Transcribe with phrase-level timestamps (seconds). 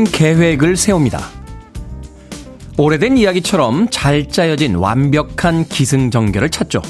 [0.00, 1.20] 먼 계획을 세웁니다.
[2.78, 6.80] 오래된 이야기처럼 잘 짜여진 완벽한 기승전결을 찾죠.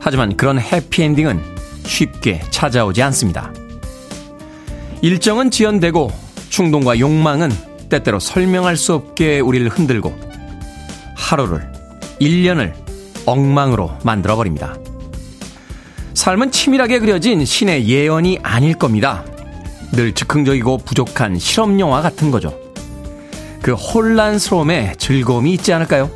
[0.00, 1.40] 하지만 그런 해피엔딩은
[1.84, 3.52] 쉽게 찾아오지 않습니다.
[5.02, 6.10] 일정은 지연되고
[6.48, 7.50] 충동과 욕망은
[7.88, 10.12] 때때로 설명할 수 없게 우리를 흔들고
[11.14, 11.70] 하루를,
[12.20, 12.74] 1년을
[13.24, 14.76] 엉망으로 만들어버립니다.
[16.14, 19.24] 삶은 치밀하게 그려진 신의 예언이 아닐 겁니다.
[19.92, 22.58] 늘 즉흥적이고 부족한 실험영화 같은 거죠.
[23.60, 26.10] 그 혼란스러움에 즐거움이 있지 않을까요?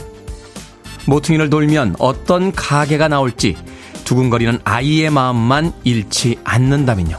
[1.07, 3.57] 모퉁이를 돌면 어떤 가게가 나올지
[4.05, 7.19] 두근거리는 아이의 마음만 잃지 않는다면요.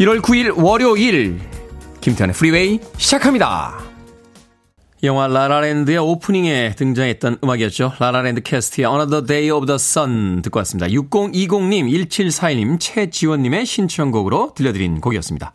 [0.00, 1.40] 1월 9일 월요일
[2.00, 3.91] 김태현의 프리웨이 시작합니다.
[5.04, 7.94] 영화 라라랜드의 오프닝에 등장했던 음악이었죠.
[7.98, 10.86] 라라랜드 캐스트의 Another Day of the Sun 듣고 왔습니다.
[10.86, 15.52] 6020님, 1741님, 최지원님의 신청곡으로 들려드린 곡이었습니다.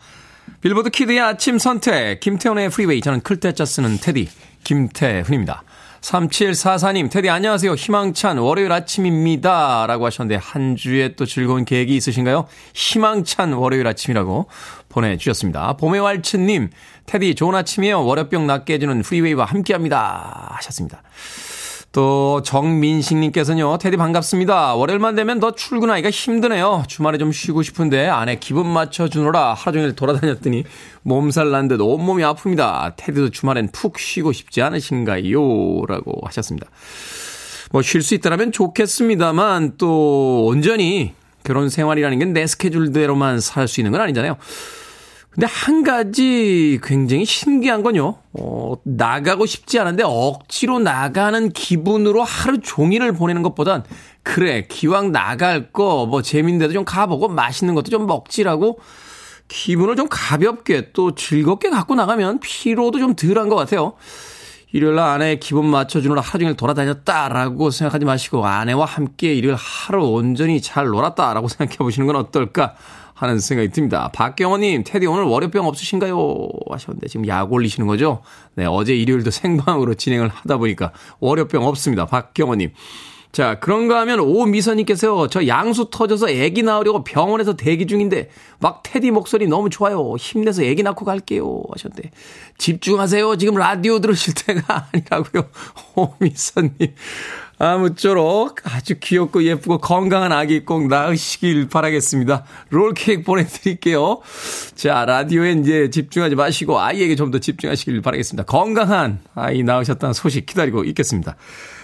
[0.60, 3.00] 빌보드 kid의 아침 선택, 김태훈의 프리웨이.
[3.00, 4.28] 저는 클 때 짜 쓰는 테디,
[4.66, 5.64] 김태훈입니다.
[6.02, 7.74] 3744님, 테디 안녕하세요.
[7.74, 9.86] 희망찬 월요일 아침입니다.
[9.88, 12.48] 라고 하셨는데, 한 주에 또 즐거운 계획이 있으신가요?
[12.74, 14.48] 희망찬 월요일 아침이라고
[14.90, 15.78] 보내주셨습니다.
[15.78, 16.70] 봄의 왈츠님,
[17.06, 18.06] 테디 좋은 아침이에요.
[18.06, 20.50] 월요병 낫게 해주는 프리웨이와 함께 합니다.
[20.56, 21.02] 하셨습니다.
[21.92, 23.78] 또 정민식님께서는요.
[23.80, 24.76] 테디 반갑습니다.
[24.76, 26.84] 월요일만 되면 더 출근하기가 힘드네요.
[26.88, 30.64] 주말에 좀 쉬고 싶은데 아내 기분 맞춰주느라 하루 종일 돌아다녔더니
[31.04, 32.94] 몸살 난 듯 온몸이 아픕니다.
[32.98, 35.86] 테디도 주말엔 푹 쉬고 싶지 않으신가요?
[35.88, 36.68] 라고 하셨습니다.
[37.72, 41.14] 뭐 쉴 수 있다면 좋겠습니다만 또 온전히
[41.44, 44.38] 결혼 생활이라는 게 내 스케줄대로만 살 수 있는 건 아니잖아요.
[45.38, 48.16] 근데 한 가지 굉장히 신기한 건요.
[48.34, 53.84] 어, 나가고 싶지 않은데 억지로 나가는 기분으로 하루 종일을 보내는 것보단
[54.24, 58.80] 그래 기왕 나갈 거 뭐 재밌는데도 좀 가보고 맛있는 것도 좀 먹지라고
[59.48, 63.94] 기분을 좀 가볍게 또 즐겁게 갖고 나가면 피로도 좀 덜한 것 같아요.
[64.72, 70.88] 일요일날 아내 기분 맞춰주느라 하루 종일 돌아다녔다라고 생각하지 마시고 아내와 함께 일요일 하루 온전히 잘
[70.88, 72.74] 놀았다라고 생각해 보시는 건 어떨까
[73.18, 74.12] 하는 생각이 듭니다.
[74.14, 76.50] 박경호님, 테디 오늘 월요병 없으신가요?
[76.70, 78.22] 하셨는데 지금 약 올리시는 거죠?
[78.54, 82.06] 네, 어제 일요일도 생방으로 진행을 하다 보니까 월요병 없습니다.
[82.06, 82.72] 박경호님.
[83.38, 89.46] 자, 그런가 하면 오미선님께서요, 저 양수 터져서 애기 낳으려고 병원에서 대기 중인데, 막 테디 목소리
[89.46, 90.16] 너무 좋아요.
[90.18, 91.62] 힘내서 애기 낳고 갈게요.
[91.72, 92.10] 하셨는데,
[92.58, 93.36] 집중하세요.
[93.36, 95.50] 지금 라디오 들으실 때가 아니라고요.
[95.94, 96.96] 오미선님.
[97.60, 102.44] 아무쪼록 아주 귀엽고 예쁘고 건강한 아기 꼭 낳으시길 바라겠습니다.
[102.70, 104.20] 롤케이크 보내드릴게요.
[104.74, 108.46] 자, 라디오에 이제 집중하지 마시고 아이에게 좀 더 집중하시길 바라겠습니다.
[108.46, 111.36] 건강한 아이 낳으셨다는 소식 기다리고 있겠습니다.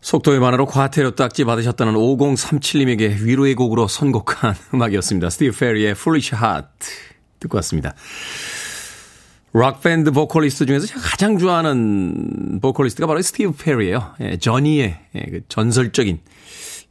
[0.00, 5.30] 속도위반으로 과태료 딱지 받으셨다는 5037님에게 위로의 곡으로 선곡한 음악이었습니다.
[5.30, 6.68] 스티브 페리의 Foolish Heart
[7.40, 7.94] 듣고 왔습니다.
[9.54, 14.14] 락밴드 보컬리스트 중에서 제가 가장 좋아하는 보컬리스트가 바로 스티브 페리예요.
[14.20, 16.20] 예, 저니의 예, 그 전설적인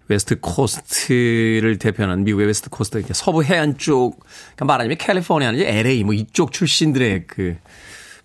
[0.09, 6.13] West Coast를 대표하는 미국의 West Coast, 서부 해안 쪽, 그러니까 말하자면 캘리포니아, 이제 LA 뭐
[6.13, 7.55] 이쪽 출신들의 그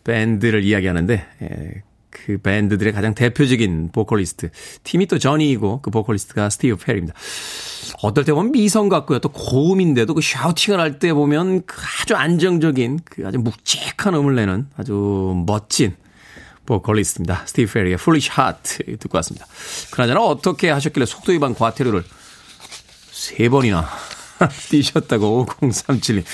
[0.05, 1.83] 밴드를 이야기하는데 예,
[2.25, 4.51] 그 밴드들의 가장 대표적인 보컬리스트.
[4.85, 7.15] 팀이 또 저니이고 그 보컬리스트가 스티브 페리입니다.
[8.03, 9.19] 어떨 때 보면 미성 같고요.
[9.19, 14.67] 또 고음인데도 그 샤우팅을 할 때 보면 그 아주 안정적인 그 아주 묵직한 음을 내는
[14.77, 15.95] 아주 멋진
[16.65, 17.43] 보컬리스트입니다.
[17.47, 19.47] 스티브 페리의 Foolish Heart 듣고 왔습니다.
[19.91, 22.03] 그나저나 어떻게 하셨길래 속도 위반 과태료를
[23.13, 23.87] 세 번이나
[24.71, 26.25] 떼셨다고 5037님.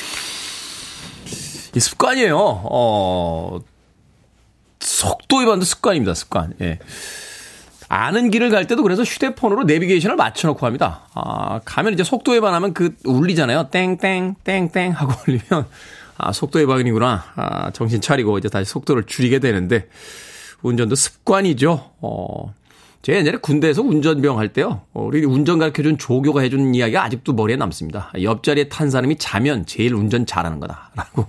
[1.74, 2.36] 이 습관이에요.
[2.38, 3.58] 어,
[4.82, 6.54] 속도 위반도 습관입니다, 습관.
[6.60, 6.78] 예.
[7.88, 11.08] 아는 길을 갈 때도 그래서 휴대폰으로 내비게이션을 맞춰놓고 합니다.
[11.14, 13.68] 아, 가면 이제 속도 위반하면 그 울리잖아요.
[13.70, 15.66] 땡땡, 땡땡 하고 울리면,
[16.16, 17.24] 아, 속도 위반이구나.
[17.36, 19.88] 아, 정신 차리고 이제 다시 속도를 줄이게 되는데,
[20.62, 21.90] 운전도 습관이죠.
[22.00, 22.54] 어,
[23.02, 24.82] 제가 옛날에 군대에서 운전병 할 때요.
[24.94, 28.12] 어, 우리 운전 가르쳐준 조교가 해준 이야기가 아직도 머리에 남습니다.
[28.20, 31.26] 옆자리에 탄 사람이 자면 제일 운전 잘하는 거다라고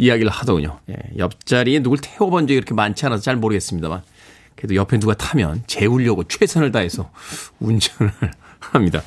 [0.00, 0.78] 이야기를 하더군요.
[0.88, 4.02] 예, 옆자리에 누굴 태워본 적이 그렇게 많지 않아서 잘 모르겠습니다만
[4.56, 7.10] 그래도 옆에 누가 타면 재우려고 최선을 다해서
[7.60, 8.12] 운전을
[8.60, 9.02] 합니다.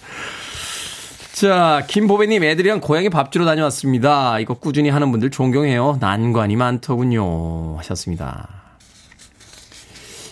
[1.33, 4.39] 자, 김보배님 애들이랑 고양이 밥 주러 다녀왔습니다.
[4.39, 5.97] 이거 꾸준히 하는 분들 존경해요.
[5.99, 7.77] 난관이 많더군요.
[7.79, 8.47] 하셨습니다.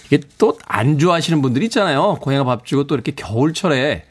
[0.06, 2.18] 이게 또 안 좋아하시는 분들 있잖아요.
[2.22, 4.11] 고양이 밥 주고 또 이렇게 겨울철에 그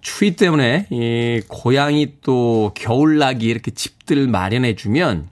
[0.00, 5.28] 추위 때문에 이 고양이 또 겨울나기 이렇게 집들 마련해 주면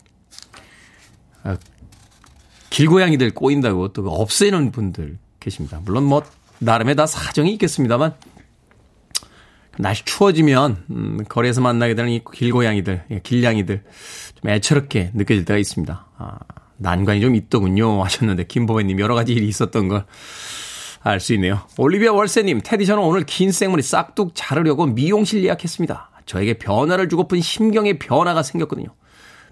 [1.42, 1.56] 아,
[2.70, 5.80] 길고양이들 꼬인다고 또 없애는 분들 계십니다.
[5.84, 6.22] 물론 뭐
[6.58, 8.14] 나름의 다 사정이 있겠습니다만
[9.78, 13.84] 날씨 추워지면 음, 거리에서 만나게 되는 이 길고양이들, 예, 길냥이들
[14.40, 16.06] 좀 애처롭게 느껴질 때가 있습니다.
[16.18, 16.38] 아,
[16.78, 20.04] 난관이 좀 있더군요 하셨는데 김보배님 여러 가지 일이 있었던 걸
[21.08, 21.60] 알 수 있네요.
[21.78, 26.10] 올리비아 월세님, 테디 저는 오늘 긴 생머리 싹둑 자르려고 미용실 예약했습니다.
[26.26, 28.88] 저에게 변화를 주고픈 심경의 변화가 생겼거든요.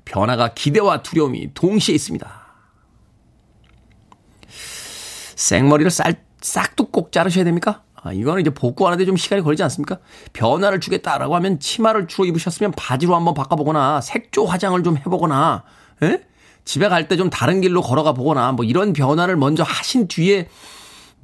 [0.05, 2.47] 변화가 기대와 두려움이 동시에 있습니다.
[5.37, 7.83] 생머리를 쌀, 싹둑 꼭 자르셔야 됩니까?
[7.95, 9.99] 아, 이거는 이제 복구하는데 좀 시간이 걸리지 않습니까?
[10.33, 15.65] 변화를 주겠다라고 하면 치마를 주로 입으셨으면 바지로 한번 바꿔보거나 색조 화장을 좀 해보거나,
[16.03, 16.21] 에?
[16.65, 20.49] 집에 갈 때 좀 다른 길로 걸어가 보거나 뭐 이런 변화를 먼저 하신 뒤에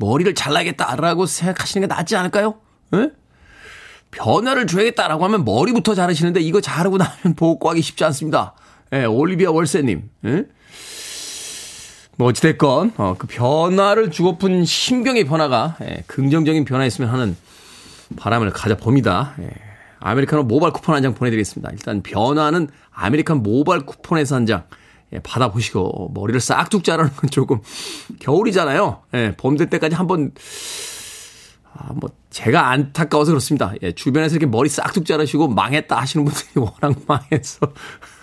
[0.03, 2.57] 머리를 잘라야겠다라고 생각하시는 게 낫지 않을까요?
[2.95, 3.11] 에?
[4.11, 8.55] 변화를 줘야겠다라고 하면 머리부터 자르시는데 이거 자르고 나면 복구하기 쉽지 않습니다.
[8.93, 10.11] 예, 올리비아 월세님.
[10.27, 10.45] 예?
[12.17, 17.37] 뭐 어찌됐건 어, 그 변화를 주고픈 심경의 변화가 예, 긍정적인 변화였으면 하는
[18.17, 19.35] 바람을 가져봅니다.
[19.41, 19.49] 예,
[20.01, 21.71] 아메리카노 모바일 쿠폰 한 장 보내드리겠습니다.
[21.73, 24.65] 일단 변화는 아메리카노 모바일 쿠폰에서 한 장.
[25.13, 27.61] 예, 받아보시고 머리를 싹둑 자르는 건 조금
[28.21, 29.03] 겨울이잖아요.
[29.15, 30.33] 예, 봄 될 때까지 한번
[31.75, 33.73] 아, 뭐 제가 안타까워서 그렇습니다.
[33.83, 37.73] 예, 주변에서 이렇게 머리 싹둑 자르시고 망했다 하시는 분들이 워낙 망해서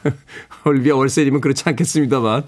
[0.66, 2.44] 올비아 월세님은 그렇지 않겠습니다만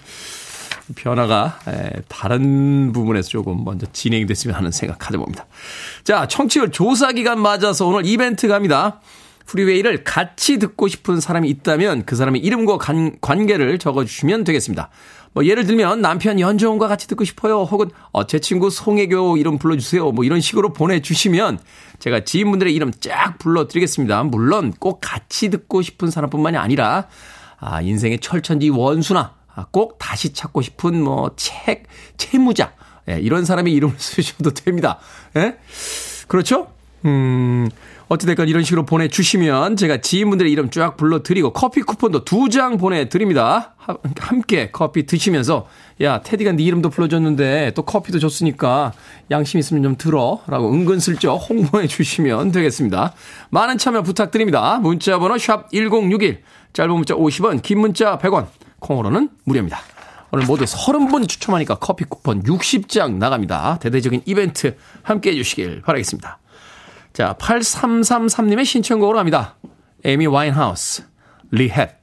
[0.95, 1.59] 변화가
[2.07, 5.45] 다른 부분에서 조금 먼저 진행됐으면 하는 생각 가져봅니다.
[6.03, 8.99] 자, 청취율 조사 기간 맞아서 오늘 이벤트 갑니다.
[9.51, 14.89] 프리웨이를 같이 듣고 싶은 사람이 있다면 그 사람의 이름과 관, 관계를 적어주시면 되겠습니다.
[15.33, 17.63] 뭐 예를 들면 남편 연정훈과 같이 듣고 싶어요.
[17.63, 20.11] 혹은 어, 제 친구 송혜교 이름 불러주세요.
[20.13, 21.59] 뭐 이런 식으로 보내주시면
[21.99, 24.23] 제가 지인분들의 이름 쫙 불러드리겠습니다.
[24.23, 27.07] 물론 꼭 같이 듣고 싶은 사람뿐만이 아니라
[27.59, 31.83] 아, 인생의 철천지 원수나 아, 꼭 다시 찾고 싶은 뭐 책,
[32.15, 32.73] 채무자
[33.09, 34.99] 예, 이런 사람의 이름을 쓰셔도 됩니다.
[35.35, 35.57] 예?
[36.27, 36.67] 그렇죠?
[37.05, 37.69] 음,
[38.11, 43.75] 어찌됐건 이런 식으로 보내주시면 제가 지인분들의 이름 쫙 불러드리고 커피 쿠폰도 두 장 보내드립니다.
[44.19, 45.67] 함께 커피 드시면서
[46.01, 48.91] 야 테디가 네 이름도 불러줬는데 또 커피도 줬으니까
[49.29, 53.13] 양심 있으면 좀 들어 라고 은근슬쩍 홍보해 주시면 되겠습니다.
[53.51, 54.79] 많은 참여 부탁드립니다.
[54.79, 56.41] 문자번호 샵 1061
[56.73, 58.47] 짧은 문자 50원 긴 문자 100원
[58.79, 59.79] 콩으로는 무료입니다.
[60.33, 63.79] 오늘 모두 30분 추첨하니까 커피 쿠폰 60장 나갑니다.
[63.79, 66.40] 대대적인 이벤트 함께 해주시길 바라겠습니다.
[67.13, 69.57] 자, 8333님의 신청곡으로 합니다.
[70.03, 71.03] 에미 와인하우스,
[71.51, 72.00] 리헵.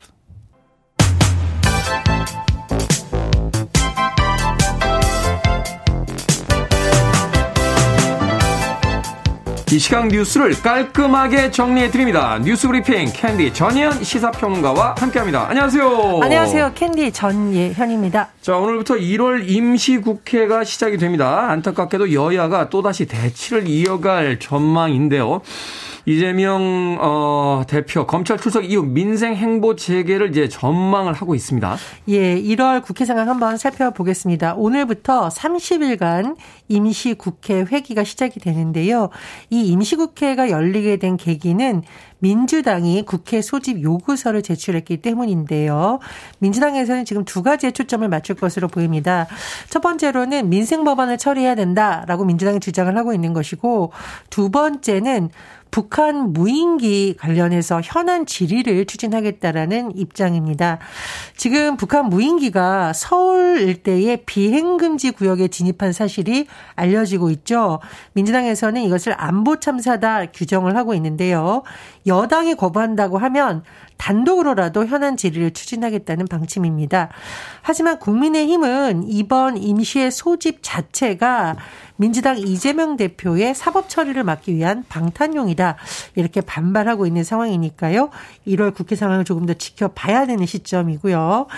[9.71, 12.39] 이 시각 뉴스를 깔끔하게 정리해드립니다.
[12.39, 15.47] 뉴스 브리핑 캔디 전예현 시사평론가와 함께합니다.
[15.51, 16.21] 안녕하세요.
[16.23, 16.73] 안녕하세요.
[16.75, 18.29] 캔디 전예현입니다.
[18.41, 21.51] 자, 오늘부터 1월 임시국회가 시작이 됩니다.
[21.51, 25.43] 안타깝게도 여야가 또다시 대치를 이어갈 전망인데요.
[26.09, 31.77] 이재명 어, 대표 검찰 출석 이후 민생 행보 재개를 이제 전망을 하고 있습니다.
[32.09, 34.55] 예, 1월 국회 상황 한번 살펴보겠습니다.
[34.55, 36.37] 오늘부터 30일간
[36.69, 39.11] 임시 국회 회기가 시작이 되는데요.
[39.51, 41.83] 이 임시 국회가 열리게 된 계기는
[42.21, 45.99] 민주당이 국회 소집 요구서를 제출했기 때문인데요.
[46.39, 49.27] 민주당에서는 지금 두 가지의 초점을 맞출 것으로 보입니다.
[49.69, 53.93] 첫 번째로는 민생 법안을 처리해야 된다라고 민주당이 주장을 하고 있는 것이고
[54.31, 55.31] 두 번째는
[55.71, 60.79] 북한 무인기 관련해서 현안 질의를 추진하겠다라는 입장입니다.
[61.37, 67.81] 지금 북한 무인기가 서울 일대의 비행금지 구역에 진입한 사실이 알려지고 있죠.
[68.13, 71.63] 민주당에서는 이것을 안보 참사다 규정을 하고 있는데요.
[72.07, 73.63] 여당이 거부한다고 하면
[73.99, 77.11] 단독으로라도 현안 질의를 추진하겠다는 방침입니다.
[77.63, 81.57] 하지만 국민의힘은 이번 임시의 소집 자체가
[81.97, 85.77] 민주당 이재명 대표의 사법 처리를 막기 위한 방탄용이다.
[86.15, 88.11] 이렇게 반발하고 있는 상황이니까요.
[88.47, 91.49] 1월 국회 상황을 조금 더 지켜봐야 되는 시점이고요.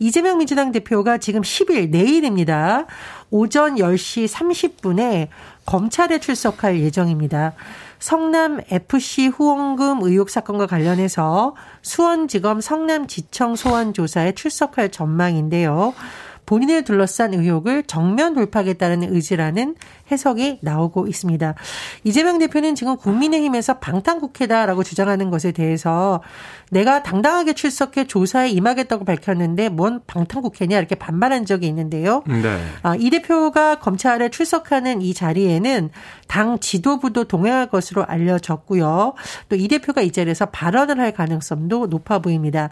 [0.00, 2.86] 이재명 민주당 대표가 지금 10일 내일입니다.
[3.30, 5.28] 오전 10시 30분에
[5.64, 7.54] 검찰에 출석할 예정입니다.
[8.04, 15.94] 성남 FC 후원금 의혹 사건과 관련해서 수원지검 성남지청 소환 조사에 출석할 전망인데요.
[16.44, 19.76] 본인을 둘러싼 의혹을 정면 돌파하겠다는 의지라는
[20.14, 21.54] 해석이 나오고 있습니다.
[22.04, 26.22] 이재명 대표는 지금 국민의힘에서 방탄국회다라고 주장하는 것에 대해서
[26.70, 32.22] 내가 당당하게 출석해 조사에 임하겠다고 밝혔는데 뭔 방탄국회냐 이렇게 반발한 적이 있는데요.
[32.26, 32.58] 네.
[32.82, 35.90] 아, 이 대표가 검찰에 출석하는 이 자리에는
[36.28, 39.14] 당 지도부도 동행할 것으로 알려졌고요.
[39.48, 42.68] 또 이 대표가 이 자리에서 발언을 할 가능성도 높아 보입니다.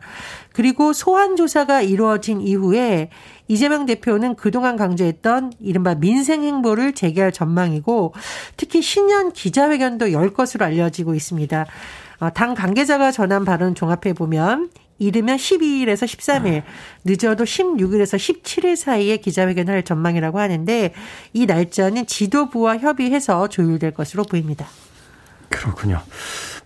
[0.53, 3.09] 그리고 소환 조사가 이루어진 이후에
[3.49, 8.15] 이재명 대표는 그동안 강조했던 이른바 민생 행보를 재개할 전망이고
[8.57, 11.67] 특히 신년 기자회견도 열 것으로 알려지고 있습니다.
[12.21, 16.63] 어, 당 관계자가 전한 발언 종합해 보면 이르면 12일에서 13일,
[17.05, 20.95] 늦어도 16일에서 17일 사이에 기자회견을 할 전망이라고 하는데
[21.33, 24.67] 이 날짜는 지도부와 협의해서 조율될 것으로 보입니다.
[25.49, 26.01] 그렇군요.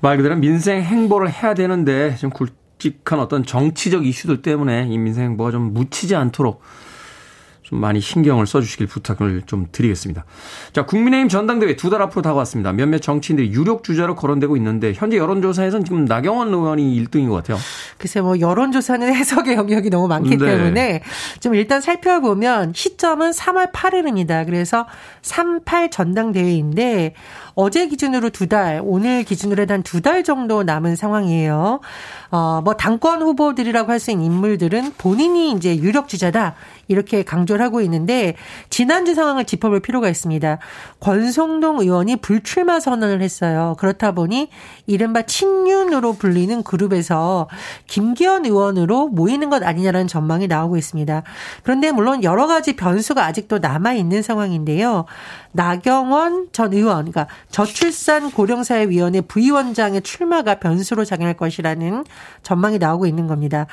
[0.01, 5.51] 말 그대로 민생 행보를 해야 되는데 좀 굵직한 어떤 정치적 이슈들 때문에 이 민생 행보가
[5.51, 6.61] 좀 묻히지 않도록
[7.67, 10.25] 좀 많이 신경을 써주시길 부탁을 좀 드리겠습니다.
[10.73, 12.73] 자, 국민의힘 전당대회 두 달 앞으로 다가왔습니다.
[12.73, 17.59] 몇몇 정치인들이 유력 주자로 거론되고 있는데 현재 여론조사에서는 지금 나경원 의원이 1등인 것 같아요.
[17.99, 20.47] 글쎄 뭐 여론조사는 해석의 영역이 너무 많기 네.
[20.47, 21.03] 때문에
[21.41, 24.45] 좀 일단 살펴보면 시점은 3월 8일입니다.
[24.47, 24.87] 그래서
[25.23, 27.15] 38 전당대회인데
[27.55, 31.81] 어제 기준으로 두 달, 오늘 기준으로 한 두 달 정도 남은 상황이에요.
[32.37, 36.55] 어, 뭐 당권 후보들이라고 할 수 있는 인물들은 본인이 이제 유력 주자다.
[36.89, 38.37] 이렇게 강조를 하고 있는데
[38.71, 40.59] 지난주 상황을 짚어볼 필요가 있습니다.
[41.01, 43.75] 권성동 의원이 불출마 선언을 했어요.
[43.79, 44.51] 그렇다 보니
[44.87, 47.49] 이른바 친윤으로 불리는 그룹에서
[47.87, 51.23] 김기현 의원으로 모이는 것 아니냐라는 전망이 나오고 있습니다.
[51.63, 55.07] 그런데 물론 여러 가지 변수가 아직도 남아 있는 상황인데요.
[55.53, 62.05] 나경원 전 의원, 그러니까 저출산 고령사회위원회 부위원장의 출마가 변수로 작용할 것이라는
[62.43, 63.67] 전망이 나오고 있는 겁니다.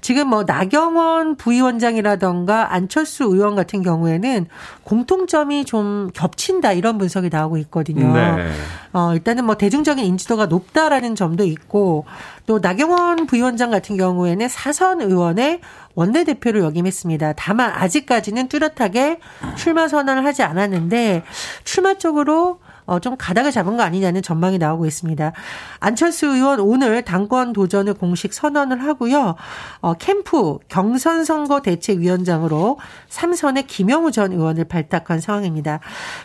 [0.00, 4.46] 지금 뭐 나경원 부위원장이라던가 안철수 의원 같은 경우에는
[4.84, 8.12] 공통점이 좀 겹친다 이런 분석이 나오고 있거든요.
[8.12, 8.50] 네.
[8.92, 12.06] 어, 일단은 뭐 대중적인 인지도가 높다라는 점도 있고
[12.46, 15.60] 또 나경원 부위원장 같은 경우에는 사선 의원의
[15.94, 17.34] 원내대표를 역임했습니다.
[17.36, 19.20] 다만 아직까지는 뚜렷하게
[19.56, 21.24] 출마 선언을 하지 않았는데
[21.64, 25.32] 출마 쪽으로 어, 좀 가닥을 잡은 거 아니냐는 전망이 나오고 있습니다.
[25.78, 29.36] 안철수 의원 오늘 당권 도전을 공식 선언을 하고요.
[29.80, 32.78] 어, 캠프 경선 선거 대책위원장으로
[33.08, 35.80] 삼선의 김영우 전 의원을 발탁한 상황입니다.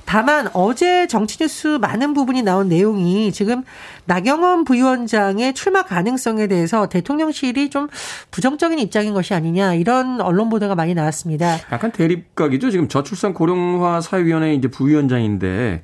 [0.06, 3.64] 다만 어제 정치뉴스 많은 부분이 나온 내용이 지금
[4.06, 7.90] 나경원 부위원장의 출마 가능성에 대해서 대통령실이 좀
[8.32, 11.58] 부정적인 입장인 것이 아니냐 이런 언론 보도가 많이 나왔습니다.
[11.74, 12.72] 약간 대립각이죠.
[12.72, 15.84] 지금 저출산 고령화 사회위원회 이제 부위원장인데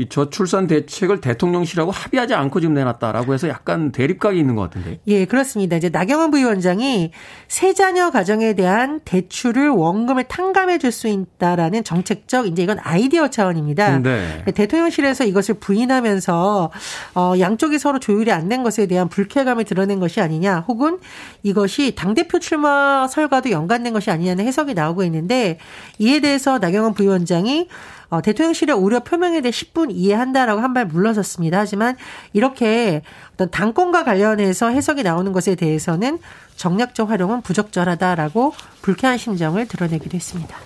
[0.00, 4.98] 이 저출산 대책을 대통령실하고 합의하지 않고 지금 내놨다라고 해서 약간 대립각이 있는 것 같은데.
[5.06, 5.76] 예, 그렇습니다.
[5.76, 7.10] 이제 나경원 부위원장이
[7.48, 13.98] 세 자녀 가정에 대한 대출을 원금을 탕감해 줄 수 있다라는 정책적 이제 이건 아이디어 차원입니다.
[13.98, 14.44] 네.
[14.54, 16.70] 대통령실에서 이것을 부인하면서
[17.14, 20.98] 어 양쪽이 서로 조율이 안 된 것에 대한 불쾌감을 드러낸 것이 아니냐, 혹은
[21.44, 25.58] 이것이 당 대표 출마 설과도 연관된 것이 아니냐는 해석이 나오고 있는데
[25.98, 27.68] 이에 대해서 나경원 부위원장이
[28.10, 31.58] 어, 대통령실의 우려 표명에 대해 십분 이해한다라고 한 발 물러섰습니다.
[31.58, 31.96] 하지만
[32.32, 33.02] 이렇게
[33.34, 36.18] 어떤 당권과 관련해서 해석이 나오는 것에 대해서는
[36.56, 38.52] 정략적 활용은 부적절하다라고
[38.82, 40.56] 불쾌한 심정을 드러내기도 했습니다.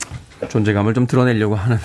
[0.49, 1.79] 존재감을 좀 드러내려고 하는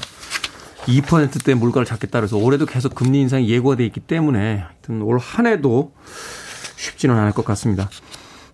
[0.86, 5.46] 2%대 물가를 잡겠다 그래서 올해도 계속 금리 인상이 예고가 돼 있기 때문에 하여튼 올 한
[5.48, 5.94] 해도
[6.78, 7.90] 쉽지는 않을 것 같습니다.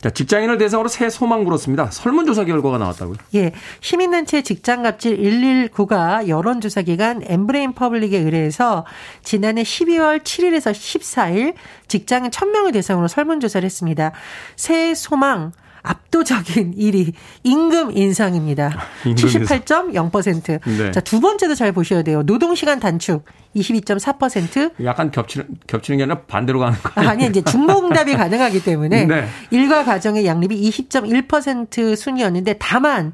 [0.05, 1.89] 자, 직장인을 대상으로 새 소망 물었습니다.
[1.89, 3.15] 설문조사 결과가 나왔다고요?
[3.33, 3.53] 예.
[3.81, 8.85] 시민단체 직장갑질 119가 여론조사 기관 엠브레인 퍼블릭에 의뢰해서
[9.24, 11.55] 지난해 12월 7일에서 14일
[11.88, 14.12] 직장인 1000명을 대상으로 설문조사를 했습니다.
[14.55, 15.53] 새 소망
[15.86, 17.13] 압도적인 1위
[17.44, 18.77] 임금 인상입니다.
[19.04, 20.60] 78.0%.
[20.77, 20.92] 네.
[20.92, 22.24] 자, 두 번째도 잘 보셔야 돼요.
[22.24, 23.24] 노동 시간 단축
[23.56, 24.72] 22.4%.
[24.84, 27.10] 약간 겹치는 겹치는 게 아니라 반대로 가는 거예요.
[27.10, 29.27] 아니 이제 중복응답이 가능하기 때문에 네.
[29.51, 33.13] 일과 가정의 양립이 20.1% 순이었는데 다만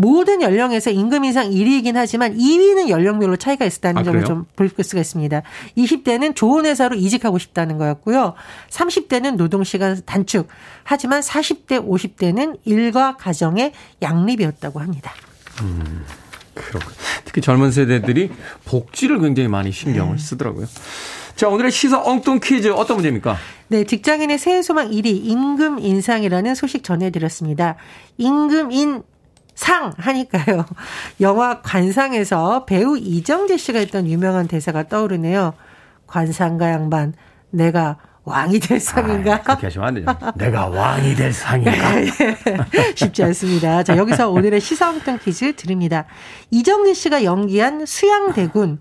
[0.00, 5.00] 모든 연령에서 임금 인상 1위이긴 하지만 2위는 연령별로 차이가 있었다는 아, 점을 좀 볼 수가
[5.00, 5.42] 있습니다.
[5.76, 8.34] 20대는 좋은 회사로 이직하고 싶다는 거였고요.
[8.70, 10.46] 30대는 노동시간 단축.
[10.84, 15.12] 하지만 40대, 50대는 일과 가정의 양립이었다고 합니다.
[15.62, 16.04] 음,
[16.54, 16.92] 그렇군.
[17.24, 18.30] 특히 젊은 세대들이
[18.66, 20.22] 복지를 굉장히 많이 신경을 네.
[20.22, 20.66] 쓰더라고요.
[21.34, 23.36] 자, 오늘의 시사 엉뚱 퀴즈 어떤 문제입니까?
[23.66, 27.74] 네, 직장인의 새해 소망 1위 임금 인상이라는 소식 전해드렸습니다.
[28.16, 29.02] 임금 인
[29.58, 30.64] 상 하니까요.
[31.20, 35.52] 영화 관상에서 배우 이정재 씨가 했던 유명한 대사가 떠오르네요.
[36.06, 37.12] 관상가 양반,
[37.50, 39.34] 내가 왕이 될 상인가?
[39.34, 40.14] 아, 그렇게 하시면 안 되죠.
[40.36, 41.72] 내가 왕이 될 상인가?
[42.94, 43.82] 쉽지 않습니다.
[43.82, 46.04] 자, 여기서 오늘의 시사홍통 퀴즈 드립니다.
[46.52, 48.78] 이정재 씨가 연기한 수양대군,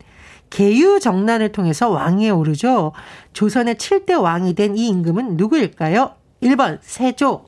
[0.51, 2.91] 계유정난을 통해서 왕위에 오르죠.
[3.34, 6.12] 조선의 7대 왕이 된 이 임금은 누구일까요?
[6.43, 7.45] 1번 세조,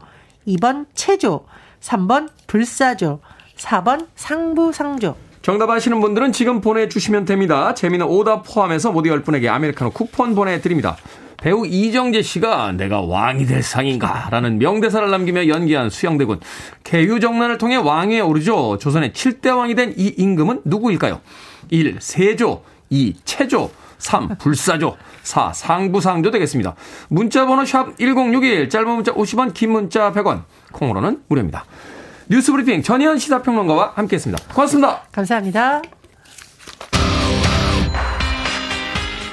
[0.47, 1.45] 2번 체조,
[1.81, 3.19] 3번 불사조,
[3.57, 5.15] 4번 상부상조.
[5.41, 7.73] 정답 아시는 분들은 지금 보내주시면 됩니다.
[7.73, 10.97] 재미는 오답 포함해서 모두 10분에게 아메리카노 쿠폰 보내드립니다.
[11.37, 16.41] 배우 이정재 씨가 내가 왕이 될 상인가 라는 명대사를 남기며 연기한 수영대군.
[16.83, 18.77] 개유정난을 통해 왕위에 오르죠.
[18.77, 21.21] 조선의 7대 왕이 된 이 임금은 누구일까요?
[21.69, 21.97] 1.
[22.01, 23.13] 세조 2.
[23.23, 24.37] 체조 3.
[24.39, 25.53] 불사조 4.
[25.53, 26.75] 상부상조 되겠습니다.
[27.09, 31.65] 문자번호 샵 1061 짧은 문자 50원 긴 문자 100원 콩으로는 무료입니다.
[32.29, 34.53] 뉴스브리핑 전희연 시사평론가와 함께했습니다.
[34.53, 35.03] 고맙습니다.
[35.11, 35.81] 감사합니다.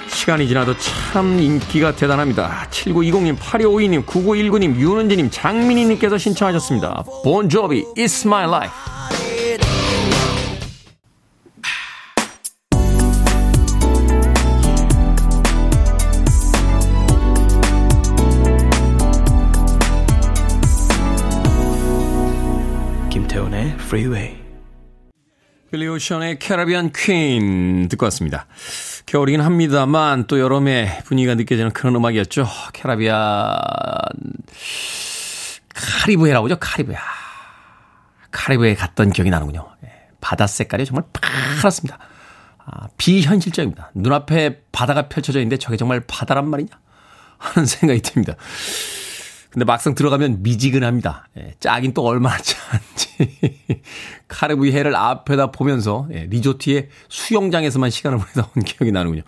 [0.08, 2.66] 시간이 지나도 참 인기가 대단합니다.
[2.70, 7.04] 7920님, 8252님, 9919님, 윤은지님, 장민희님께서 신청하셨습니다.
[7.22, 8.95] 본조비, It's My Life.
[23.80, 24.36] Freeway.
[25.70, 28.46] 빌리 오션의 캐러비안 퀸 듣고 왔습니다.
[29.06, 32.46] 겨울이긴 합니다만 또 여름의 분위기가 느껴지는 그런 음악이었죠.
[32.72, 33.56] 캐러비안
[35.74, 36.56] 카리브해라고 하죠.
[36.58, 36.96] 카리브해.
[38.30, 39.68] 카리브해 갔던 기억이 나는군요.
[39.84, 39.88] 예,
[40.20, 41.98] 바다 색깔이 정말 파랗습니다.
[42.64, 43.90] 아, 비현실적입니다.
[43.94, 46.70] 눈앞에 바다가 펼쳐져 있는데 저게 정말 바다란 말이냐?
[47.38, 48.34] 하는 생각이 듭니다.
[49.56, 51.28] 근데 막상 들어가면 미지근합니다.
[51.38, 53.40] 예, 짜긴 또 얼마나 짠지.
[54.28, 59.22] 카리브해 해를 앞에다 보면서 예, 리조트의 수영장에서만 시간을 보내다 온 기억이 나는군요.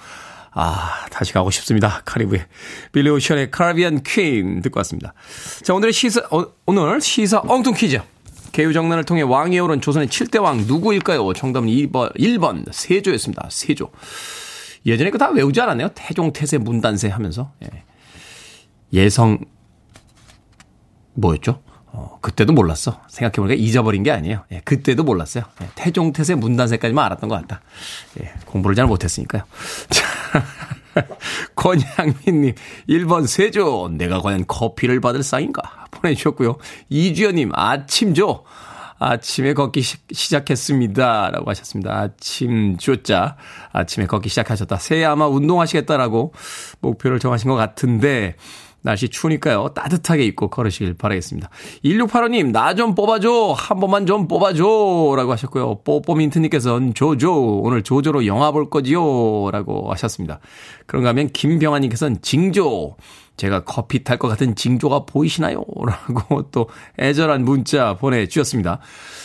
[0.51, 2.03] 아, 다시 가고 싶습니다.
[2.05, 2.47] 카리브해.
[2.93, 5.15] 빌리 오션의 카리비안 퀸 듣고 왔습니다.
[5.63, 7.99] 자, 오늘의 시사, 어, 오늘 시사 엉뚱 퀴즈.
[8.53, 11.33] 개유정난을 통해 왕위에 오른 조선의 7대 왕 누구일까요?
[11.33, 13.49] 정답은 2번, 1번 세조였습니다.
[13.51, 13.91] 세조.
[14.85, 15.89] 예전에 그거 다 외우지 않았나요?
[15.95, 17.51] 태종, 태세, 문단세 하면서.
[17.63, 17.85] 예.
[18.93, 19.39] 예성,
[21.21, 21.61] 뭐였죠?
[21.87, 23.01] 어, 그때도 몰랐어.
[23.09, 24.45] 생각해보니까 잊어버린 게 아니에요.
[24.53, 25.45] 예, 그때도 몰랐어요.
[25.63, 27.61] 예, 태종태세 문단세까지만 알았던 것 같다.
[28.21, 29.43] 예, 공부를 잘 못했으니까요.
[29.91, 30.05] 자,
[31.57, 32.55] 권양민님,
[32.89, 33.91] 1번 세조.
[33.93, 35.87] 내가 과연 커피를 받을 상인가?
[35.91, 36.57] 보내주셨고요.
[36.89, 38.45] 이주연님, 아침조.
[39.01, 41.97] 아침에 걷기 시, 작했습니다 라고 하셨습니다.
[41.97, 43.37] 아침 조자.
[43.73, 44.77] 아침에 걷기 시작하셨다.
[44.77, 46.35] 새해 아마 운동하시겠다라고
[46.81, 48.35] 목표를 정하신 것 같은데,
[48.83, 49.69] 날씨 추우니까요.
[49.75, 51.51] 따뜻하게 입고 걸으시길 바라겠습니다.
[51.85, 53.55] 1685님, 나 좀 뽑아줘.
[53.57, 54.63] 한 번만 좀 뽑아줘.
[55.17, 55.81] 라고 하셨고요.
[55.83, 57.61] 뽀뽀민트님께서는 조조.
[57.61, 59.51] 오늘 조조로 영화 볼 거지요.
[59.51, 60.39] 라고 하셨습니다.
[60.87, 62.97] 그런가 하면 김병환님께서는 징조.
[63.37, 65.65] 제가 커피 탈 것 같은 징조가 보이시나요?
[65.87, 68.81] 라고 또 애절한 문자 보내주셨습니다.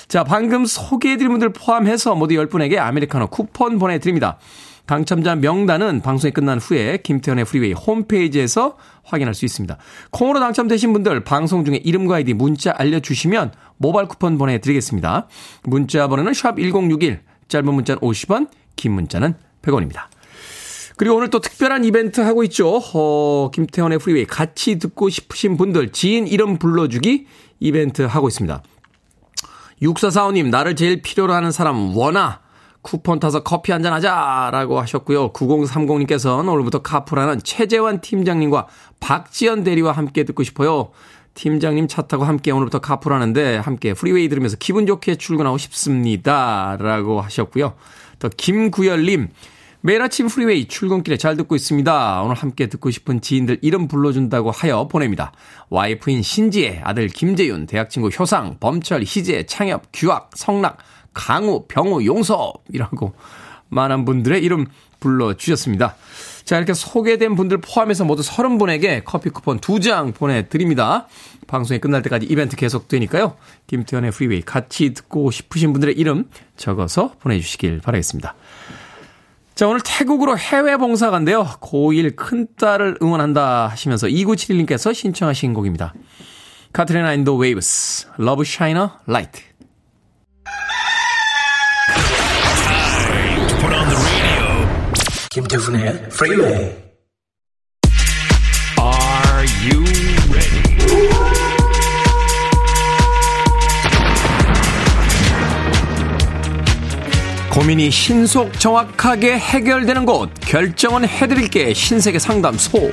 [0.08, 4.38] 자, 방금 소개해드린 분들 포함해서 모두 10분에게 아메리카노 쿠폰 보내드립니다.
[4.86, 9.78] 당첨자 명단은 방송이 끝난 후에 김태훈의 프리웨이 홈페이지에서 확인할 수 있습니다.
[10.12, 15.28] 콩으로 당첨되신 분들 방송 중에 이름과 아이디 문자 알려주시면 모바일 쿠폰 보내드리겠습니다.
[15.64, 20.08] 문자 번호는 샵 1061, 짧은 문자는 50원, 긴 문자는 100원입니다.
[20.96, 22.80] 그리고 오늘 또 특별한 이벤트 하고 있죠.
[22.94, 27.26] 어, 김태훈의 프리웨이 같이 듣고 싶으신 분들 지인 이름 불러주기
[27.60, 28.62] 이벤트 하고 있습니다.
[29.82, 32.43] 6445님, 나를 제일 필요로 하는 사람, 원아.
[32.84, 34.50] 쿠폰 타서 커피 한 잔 하자!
[34.52, 35.34] 라고 하셨고요.
[35.34, 38.68] 9030님께서는 오늘부터 카풀하는 최재환 팀장님과
[39.00, 40.92] 박지연 대리와 함께 듣고 싶어요.
[41.34, 46.78] 팀장님 차 타고 함께 오늘부터 카풀하는데 함께 프리웨이 들으면서 기분 좋게 출근하고 싶습니다.
[46.80, 47.74] 라고 하셨고요.
[48.20, 49.30] 또 김구열님,
[49.82, 52.22] 매일 아침 프리웨이 출근길에 잘 듣고 있습니다.
[52.22, 55.34] 오늘 함께 듣고 싶은 지인들 이름 불러준다고 하여 보냅니다.
[55.70, 60.78] 와이프인 신지혜, 아들 김재윤, 대학 친구 효상, 범철, 희재, 창엽, 규학, 성락,
[61.14, 63.14] 강우, 병우, 용섭이라고
[63.70, 64.66] 많은 분들의 이름
[65.00, 65.96] 불러주셨습니다.
[66.46, 71.08] 자, 이렇게 소개된 분들 포함해서 모두 30분에게 커피 쿠폰 2장 보내드립니다.
[71.48, 73.36] 방송이 끝날 때까지 이벤트 계속되니까요.
[73.68, 78.36] 김태훈의 프리웨이 같이 듣고 싶으신 분들의 이름 적어서 보내주시길 바라겠습니다.
[79.56, 81.44] 자, 오늘 태국으로 해외 봉사 간대요.
[81.62, 85.94] 고1 큰딸을 응원한다 하시면서 2971님께서 신청하신 곡입니다.
[86.74, 89.42] 카트리나 앤 더 웨이브스, Love Shine a Light.
[95.34, 96.52] 김태훈의 프리웨이
[98.80, 99.84] Are you
[100.30, 100.64] ready?
[107.52, 112.92] 고민이 신속 정확하게 해결되는 곳 결정은 해드릴게 신세계 상담소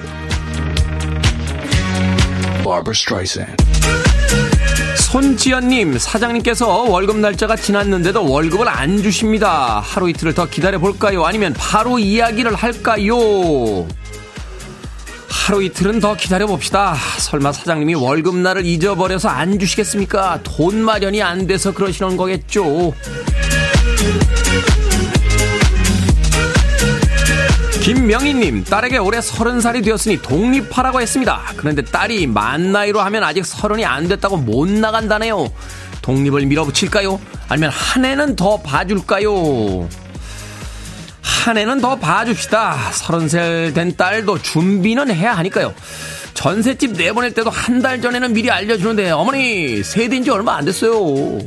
[5.10, 9.80] 손지연님 사장님께서 월급 날짜가 지났는데도 월급을 안 주십니다.
[9.80, 11.24] 하루 이틀을 더 기다려볼까요?
[11.24, 13.88] 아니면 바로 이야기를 할까요?
[15.28, 16.94] 하루 이틀은 더 기다려봅시다.
[17.18, 20.44] 설마 사장님이 월급날을 잊어버려서 안 주시겠습니까?
[20.44, 22.92] 돈 마련이 안 돼서 그러시는 거겠죠
[27.94, 31.42] 김명희님, 딸에게 올해 서른 살이 되었으니 독립하라고 했습니다.
[31.56, 35.50] 그런데 딸이 만 나이로 하면 아직 서른이 안 됐다고 못 나간다네요.
[36.00, 37.20] 독립을 밀어붙일까요?
[37.48, 39.88] 아니면 한 해는 더 봐줄까요?
[41.20, 42.92] 한 해는 더 봐줍시다.
[42.92, 45.74] 서른 살 된 딸도 준비는 해야 하니까요.
[46.34, 51.40] 전셋집 내보낼 때도 한 달 전에는 미리 알려주는데 어머니 세대인 지 얼마 안 됐어요.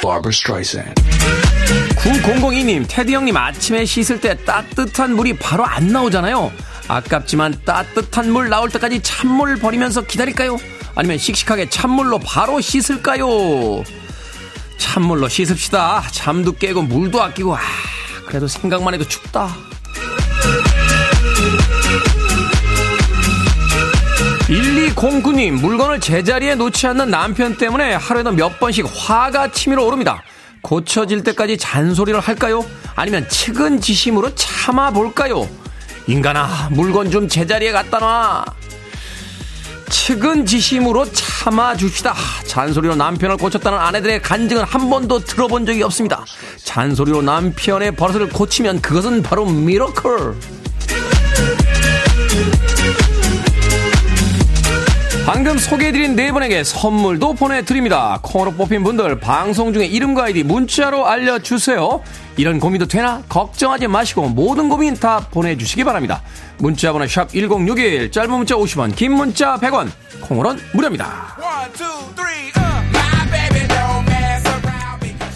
[0.00, 0.32] Barbara.
[1.98, 6.52] 9002님, 테디 형님 아침에 씻을 때 따뜻한 물이 바로 안 나오잖아요.
[6.86, 10.56] 아깝지만 따뜻한 물 나올 때까지 찬물 버리면서 기다릴까요?
[10.94, 13.84] 아니면 씩씩하게 찬물로 바로 씻을까요?
[14.78, 16.04] 찬물로 씻읍시다.
[16.12, 17.60] 잠도 깨고 물도 아끼고, 아,
[18.26, 19.54] 그래도 생각만 해도 춥다.
[24.48, 30.22] 1209님, 물건을 제자리에 놓지 않는 남편 때문에 하루에도 몇 번씩 화가 치밀어 오릅니다.
[30.62, 32.64] 고쳐질 때까지 잔소리를 할까요?
[32.94, 35.48] 아니면 측은지심으로 참아볼까요?
[36.06, 38.44] 인간아, 물건 좀 제자리에 갖다 놔.
[39.90, 42.14] 측은지심으로 참아줍시다.
[42.46, 46.24] 잔소리로 남편을 고쳤다는 아내들의 간증은 한 번도 들어본 적이 없습니다.
[46.64, 50.34] 잔소리로 남편의 버릇을 고치면 그것은 바로 미러클.
[55.28, 58.18] 방금 소개해드린 네 분에게 선물도 보내드립니다.
[58.22, 62.02] 콩으로 뽑힌 분들 방송 중에 이름과 아이디 문자로 알려주세요.
[62.38, 63.22] 이런 고민도 되나?
[63.28, 66.22] 걱정하지 마시고 모든 고민 다 보내주시기 바랍니다.
[66.56, 69.90] 문자번호 샵 1061, 짧은 문자 50원, 긴 문자 100원,
[70.22, 71.36] 콩으로는 무료입니다.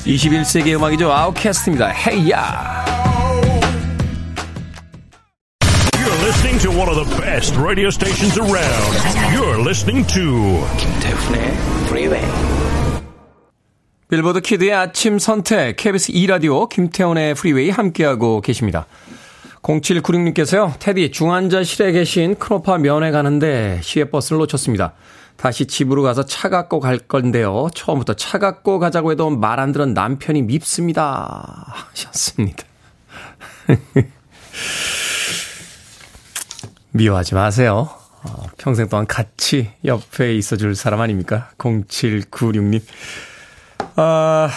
[0.06, 1.12] 21세기 음악이죠.
[1.12, 1.88] 아웃캐스트입니다.
[1.88, 2.91] 헤이야.
[6.32, 8.92] Listening to one of the best radio stations around.
[9.34, 11.52] You're listening to 김태훈의
[11.84, 12.24] Freeway.
[14.08, 18.86] 빌보드 키드의 아침 선택 KBS 2 라디오 김태훈의 프리웨이 함께하고 계십니다.
[19.62, 20.72] 0796님께서요.
[20.78, 24.94] 테디 중환자실에 계신 큰오빠 면회 가는데 시외버스를 놓쳤습니다.
[25.36, 27.68] 다시 집으로 가서 차 갖고 갈 건데요.
[27.74, 31.66] 처음부터 차 갖고 가자고 해도 말 안 들은 남편이 밉습니다.
[31.92, 32.64] 하셨습니다.
[36.92, 37.88] 미워하지 마세요.
[38.24, 41.50] 어, 평생 동안 같이 옆에 있어줄 사람 아닙니까?
[41.58, 42.82] 0796님.
[43.96, 44.48] 아,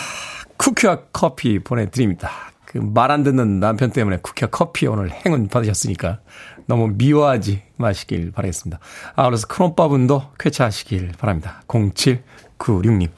[0.57, 2.29] 쿠키와 커피 보내드립니다.
[2.65, 6.19] 그 말 안 듣는 남편 때문에 쿠키와 커피 오늘 행운 받으셨으니까
[6.67, 8.79] 너무 미워하지 마시길 바라겠습니다.
[9.15, 11.61] 아울러서 큰오빠분도 쾌차하시길 바랍니다.
[11.67, 13.09] 0796님.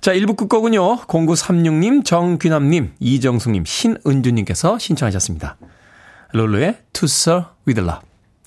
[0.00, 1.02] 자, 1부 끝곡은요.
[1.02, 5.56] 0936님, 정귀남님, 이정숙님, 신은주님께서 신청하셨습니다.
[6.32, 8.07] 롤루의 To Sir With Love.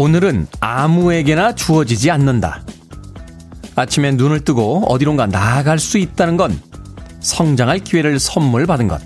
[0.00, 2.62] 오늘은 아무에게나 주어지지 않는다.
[3.74, 6.56] 아침에 눈을 뜨고 어디론가 나아갈 수 있다는 건
[7.18, 9.02] 성장할 기회를 선물 받은 것.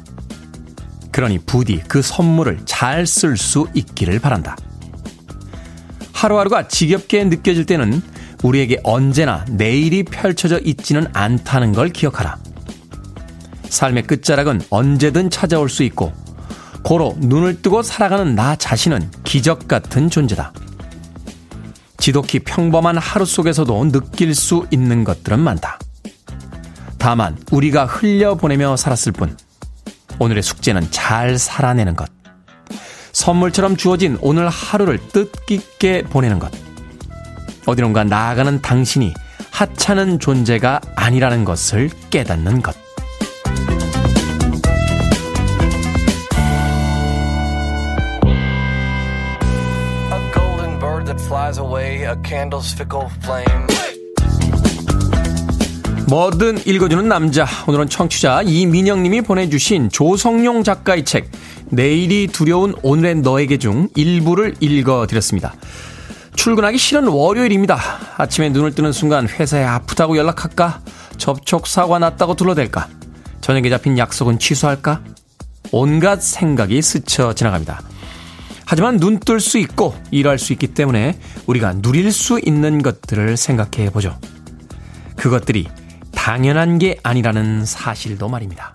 [1.10, 4.54] 그러니 부디 그 선물을 잘 쓸 수 있기를 바란다.
[6.12, 8.02] 하루하루가 지겹게 느껴질 때는
[8.42, 12.36] 우리에게 언제나 내일이 펼쳐져 있지는 않다는 걸 기억하라.
[13.70, 16.12] 삶의 끝자락은 언제든 찾아올 수 있고,
[16.84, 20.52] 고로 눈을 뜨고 살아가는 나 자신은 기적 같은 존재다.
[22.02, 25.78] 지독히 평범한 하루 속에서도 느낄 수 있는 것들은 많다.
[26.98, 29.36] 다만, 우리가 흘려보내며 살았을 뿐,
[30.18, 32.10] 오늘의 숙제는 잘 살아내는 것.
[33.12, 36.50] 선물처럼 주어진 오늘 하루를 뜻깊게 보내는 것.
[37.66, 39.14] 어디론가 나아가는 당신이
[39.52, 42.81] 하찮은 존재가 아니라는 것을 깨닫는 것.
[56.06, 57.46] 뭐든 읽어주는 남자.
[57.66, 61.30] 오늘은 청취자 이민영님이 보내주신 조성용 작가의 책
[61.70, 65.54] 내일이 두려운 오늘의 너에게 중 일부를 읽어드렸습니다.
[66.34, 67.80] 출근하기 싫은 월요일입니다.
[68.18, 70.82] 아침에 눈을 뜨는 순간 회사에 아프다고 연락할까?
[71.16, 72.88] 접촉사고가 났다고 둘러댈까?
[73.40, 75.00] 저녁에 잡힌 약속은 취소할까?
[75.70, 77.91] 온갖 생각이 스쳐 지나갑니다.
[78.72, 83.90] 하지만 눈 뜰 수 있고 일할 수 있기 때문에 우리가 누릴 수 있는 것들을 생각해
[83.90, 84.18] 보죠.
[85.14, 85.68] 그것들이
[86.12, 88.74] 당연한 게 아니라는 사실도 말입니다.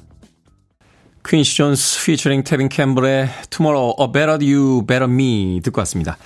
[1.27, 6.19] 퀸시 존스 피처링 테빈 캠벨의 Tomorrow A Better You Better Me 듣고 왔습니다.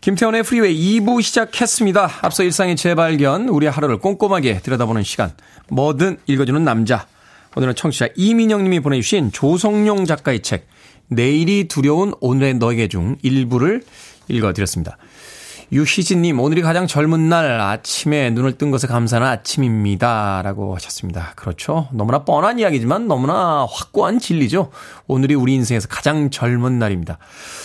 [0.00, 2.10] 김태훈의 프리웨이 2부 시작했습니다.
[2.22, 5.32] 앞서 일상의 재발견, 우리 하루를 꼼꼼하게 들여다보는 시간.
[5.68, 7.06] 뭐든 읽어주는 남자.
[7.56, 10.66] 오늘은 청취자 이민영 님이 보내주신 조성용 작가의 책
[11.08, 13.82] 내일이 두려운 오늘의 너에게 중 일부를
[14.28, 14.98] 읽어드렸습니다.
[15.70, 20.40] 유희진님, 오늘이 가장 젊은 날 아침에 눈을 뜬 것에 감사하는 아침입니다.
[20.42, 21.32] 라고 하셨습니다.
[21.36, 21.88] 그렇죠.
[21.92, 24.70] 너무나 뻔한 이야기지만 너무나 확고한 진리죠.
[25.08, 27.18] 오늘이 우리 인생에서 가장 젊은 날입니다.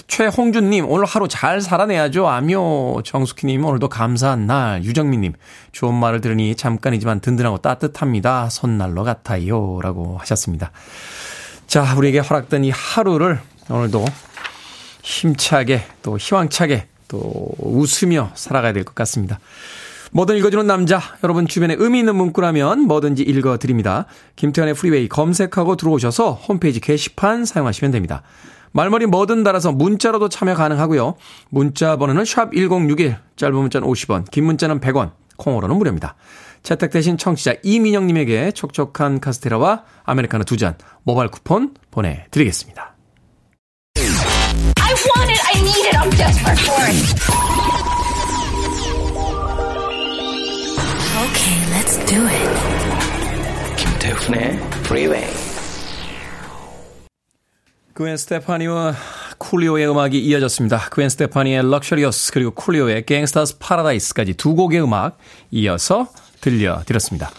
[0.08, 2.27] 최홍준님, 오늘 하루 잘 살아내야죠.
[2.27, 3.03] 아묘.
[3.06, 4.84] 정숙희님, 오늘도 감사한 날.
[4.84, 5.32] 유정민님,
[5.71, 8.49] 좋은 말을 들으니 잠깐이지만 든든하고 따뜻합니다.
[8.49, 9.79] 손난로 같아요.
[9.82, 10.73] 라고 하셨습니다.
[11.74, 14.06] 자, 우리에게 허락된 이 하루를 오늘도
[15.02, 19.40] 힘차게 또 희망차게 또 웃으며 살아가야 될 것 같습니다.
[20.12, 24.06] 뭐든 읽어주는 남자, 여러분 주변에 의미 있는 문구라면 뭐든지 읽어드립니다.
[24.36, 28.22] 김태현의 프리웨이 검색하고 들어오셔서 홈페이지 게시판 사용하시면 됩니다.
[28.74, 31.16] 말머리 뭐든 달아서 문자로도 참여 가능하고요.
[31.50, 36.14] 문자 번호는 샵 1061, 짧은 문자는 50원, 긴 문자는 100원, 콩으로는 무료입니다.
[36.63, 42.95] 채택되신 청취자 이민영님에게 촉촉한 카스테라와 아메리카노 두 잔 모바일 쿠폰 보내드리겠습니다.
[43.97, 45.41] I want it.
[45.45, 45.95] I need it.
[45.97, 48.13] I'm desperate for it.
[51.23, 52.49] Okay, let's do it.
[53.78, 55.26] 김태훈의 Freeway.
[57.93, 58.93] 그웬 스테파니와
[59.38, 60.89] 쿨리오의 음악이 이어졌습니다.
[60.89, 65.17] 그웬 스테파니의 Luxurious 그리고 쿨리오의 Gangsta's Paradise까지 두 곡의 음악
[65.52, 66.08] 이어서
[66.43, 67.32] 들려드렸습니다.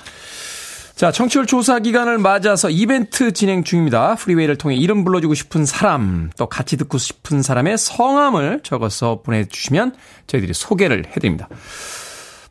[0.97, 4.15] 자, 청취율 조사 기간을 맞아서 이벤트 진행 중입니다.
[4.15, 9.97] 프리웨이를 통해 이름 불러주고 싶은 사람, 또 같이 듣고 싶은 사람의 성함을 적어서 보내주시면
[10.29, 11.49] 저희들이 소개를 해드립니다.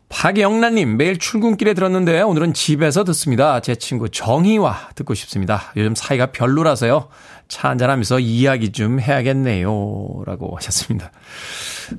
[0.10, 3.62] 박영란님, 매일 출근길에 들었는데 오늘은 집에서 듣습니다.
[3.62, 5.72] 제 친구 정희와 듣고 싶습니다.
[5.76, 7.08] 요즘 사이가 별로라서요.
[7.54, 10.24] 차 한잔하면서 이야기 좀 해야겠네요.
[10.26, 11.12] 라고 하셨습니다.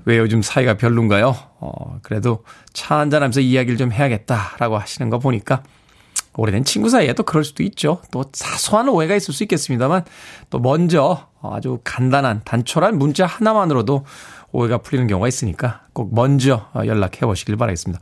[0.04, 1.36] 왜 요즘 사이가 별론가요?
[1.60, 5.62] 어, 그래도 차 한잔하면서 이야기를 좀 해야겠다라고 하시는 거 보니까
[6.36, 8.02] 오래된 친구 사이에 또 그럴 수도 있죠.
[8.10, 10.04] 또 사소한 오해가 있을 수 있겠습니다만
[10.50, 14.04] 또 먼저 아주 간단한 단촐한 문자 하나만으로도
[14.54, 18.00] 오해가 풀리는 경우가 있으니까 꼭 먼저 연락해 보시길 바라겠습니다.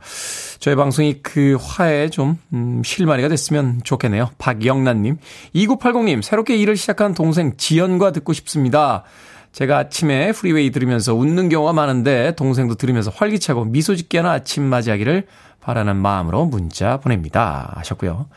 [0.59, 4.29] 저희 방송이 그 화에 좀 음, 실마리가 됐으면 좋겠네요.
[4.37, 5.17] 박영란님,
[5.55, 9.03] 2980님, 새롭게 일을 시작한 동생 지연과 듣고 싶습니다.
[9.51, 15.25] 제가 아침에 프리웨이 들으면서 웃는 경우가 많은데 동생도 들으면서 활기차고 미소 짓게 하는 아침 맞이하기를
[15.59, 17.73] 바라는 마음으로 문자 보냅니다.
[17.77, 18.27] 하셨고요.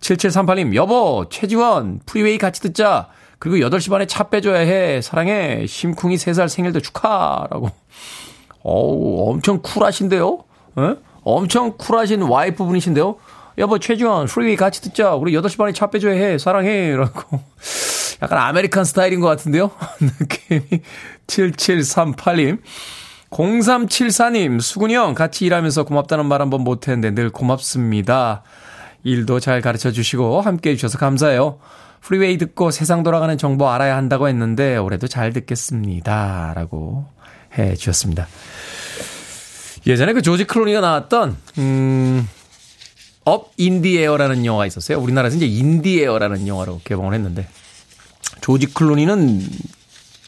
[0.00, 3.08] 7738님, 여보, 최지원, 프리웨이 같이 듣자.
[3.38, 5.00] 그리고 8시 반에 차 빼줘야 해.
[5.00, 5.66] 사랑해.
[5.66, 7.70] 심쿵이 3살 생일도 축하라고.
[8.62, 10.44] 어우, 엄청 쿨하신데요?
[10.78, 10.94] 에?
[11.22, 13.16] 엄청 쿨하신 와이프 분이신데요?
[13.58, 15.14] 여보, 최지원, 프리웨이 같이 듣자.
[15.14, 16.38] 우리 8시 반에 차 빼줘야 해.
[16.38, 16.94] 사랑해.
[16.96, 17.40] 라고.
[18.22, 19.70] 약간 American 스타일인 것 같은데요?
[20.00, 20.82] 느낌이.
[21.26, 22.58] 7738님.
[23.30, 28.42] 0374님, 수근이 형, 같이 일하면서 고맙다는 말 한번 못했는데 늘 고맙습니다.
[29.04, 31.58] 일도 잘 가르쳐 주시고 함께 해주셔서 감사해요.
[32.00, 36.52] 프리웨이 듣고 세상 돌아가는 정보 알아야 한다고 했는데 올해도 잘 듣겠습니다.
[36.54, 37.06] 라고
[37.56, 38.26] 해 주셨습니다.
[39.86, 42.28] 예전에 그 조지 클루니가 나왔던, 음,
[43.24, 44.98] Up in the Air라는 영화가 있었어요.
[44.98, 47.48] 우리나라에서 이제 In the Air라는 영화로 개봉을 했는데,
[48.40, 49.42] 조지 클루니는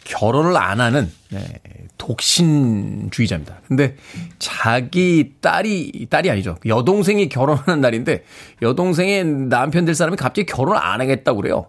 [0.04, 1.60] 결혼을 안 하는 네,
[2.00, 3.60] 독신주의자입니다.
[3.68, 3.94] 근데
[4.38, 6.56] 자기 딸이 딸이 아니죠.
[6.64, 8.24] 여동생이 결혼하는 날인데
[8.62, 11.66] 여동생의 남편 될 사람이 갑자기 결혼을 안 하겠다고 그래요.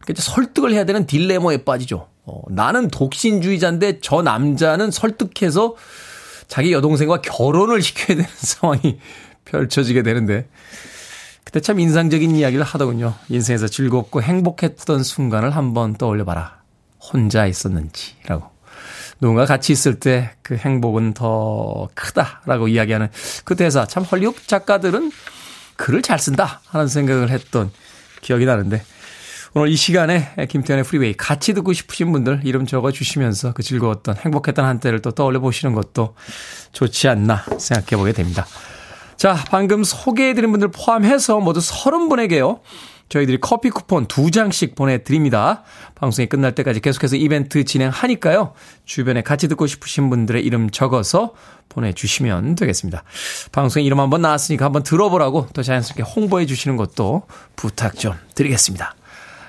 [0.00, 2.08] 그러니까 설득을 해야 되는 딜레마에 빠지죠.
[2.24, 5.76] 어, 나는 독신주의자인데 저 남자는 설득해서
[6.48, 8.98] 자기 여동생과 결혼을 시켜야 되는 상황이
[9.44, 10.48] 펼쳐지게 되는데
[11.44, 13.14] 그때 참 인상적인 이야기를 하더군요.
[13.28, 16.62] 인생에서 즐겁고 행복했던 순간을 한번 떠올려봐라.
[16.98, 18.55] 혼자 있었는지라고.
[19.20, 23.08] 누군가 같이 있을 때 그 행복은 더 크다라고 이야기하는
[23.44, 25.10] 그 대사 참 할리우드 작가들은
[25.74, 27.72] 글을 잘 쓴다 하는 생각을 했던
[28.20, 28.80] 기억이 나는데
[29.54, 34.64] 오늘 이 시간에 김태현의 프리웨이 같이 듣고 싶으신 분들 이름 적어 주시면서 그 즐거웠던 행복했던
[34.64, 36.14] 한때를 또 떠올려 보시는 것도
[36.70, 38.46] 좋지 않나 생각해 보게 됩니다.
[39.16, 42.60] 자, 방금 소개해 드린 분들 포함해서 모두 30분에게요.
[43.08, 45.62] 저희들이 커피 쿠폰 두 장씩 보내드립니다.
[45.94, 48.52] 방송이 끝날 때까지 계속해서 이벤트 진행하니까요.
[48.84, 51.34] 주변에 같이 듣고 싶으신 분들의 이름 적어서
[51.68, 53.04] 보내주시면 되겠습니다.
[53.52, 57.22] 방송에 이름 한번 나왔으니까 한번 들어보라고 또 자연스럽게 홍보해 주시는 것도
[57.54, 58.94] 부탁 좀 드리겠습니다.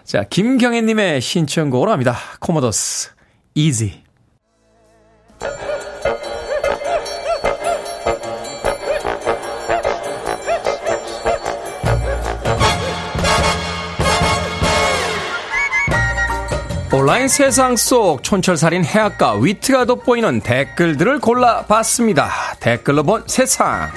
[0.03, 2.15] 자, 김경애님의 신청곡으로 합니다.
[2.39, 3.11] 코모도스,
[3.55, 3.71] 이
[16.97, 22.27] 온라인 세상 속 촌철살인 해악과 위트가 돋보이는 댓글들을 골라봤습니다.
[22.59, 23.91] 댓글로 본 세상.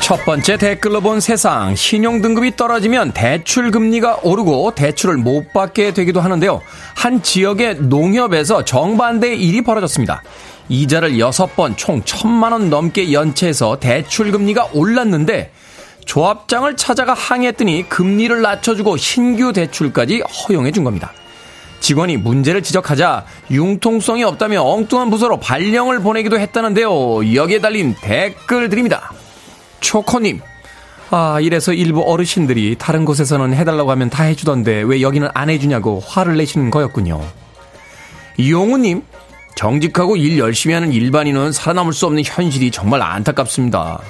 [0.00, 1.74] 첫 번째 댓글로 본 세상.
[1.74, 6.60] 신용등급이 떨어지면 대출금리가 오르고 대출을 못 받게 되기도 하는데요.
[6.94, 10.22] 한 지역의 농협에서 정반대의 일이 벌어졌습니다.
[10.72, 15.52] 이자를 6번 총 1000만원 넘게 연체해서 대출 금리가 올랐는데
[16.06, 21.12] 조합장을 찾아가 항의했더니 금리를 낮춰주고 신규 대출까지 허용해 준 겁니다.
[21.80, 27.34] 직원이 문제를 지적하자 융통성이 없다며 엉뚱한 부서로 발령을 보내기도 했다는데요.
[27.34, 29.12] 여기에 달린 댓글 드립니다.
[29.80, 30.40] 초코님.
[31.10, 36.38] 아, 이래서 일부 어르신들이 다른 곳에서는 해달라고 하면 다 해주던데 왜 여기는 안 해주냐고 화를
[36.38, 37.20] 내시는 거였군요.
[38.40, 39.02] 용우님.
[39.62, 44.00] 정직하고 일 열심히 하는 일반인은 살아남을 수 없는 현실이 정말 안타깝습니다.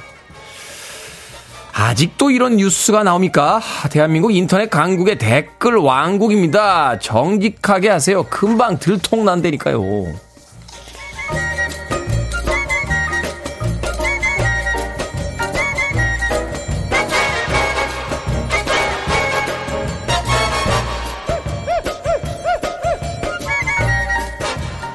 [1.74, 3.60] 아직도 이런 뉴스가 나옵니까?
[3.90, 6.98] 대한민국 인터넷 강국의 댓글 왕국입니다.
[7.00, 8.22] 정직하게 하세요.
[8.22, 10.31] 금방 들통난다니까요.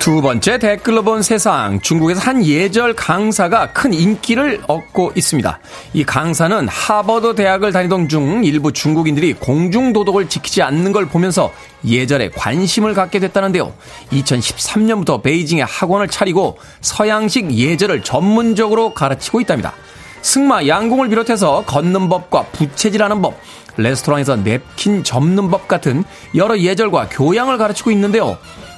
[0.07, 1.81] 두 번째 댓글로 본 세상.
[1.81, 5.59] 중국에서 한 예절 강사가 큰 인기를 얻고 있습니다.
[5.91, 11.51] 이 강사는 하버드 대학을 다니던 중 일부 중국인들이 공중도덕을 지키지 않는 걸 보면서
[11.85, 13.73] 예절에 관심을 갖게 됐다는데요.
[14.13, 19.73] 2013년부터 베이징에 학원을 차리고 서양식 예절을 전문적으로 가르치고 있답니다.
[20.21, 23.37] 승마, 양궁을 비롯해서 걷는 법과 부채질하는 법,
[23.75, 28.37] 레스토랑에서 냅킨 접는 법 같은 여러 예절과 교양을 가르치고 있는데요.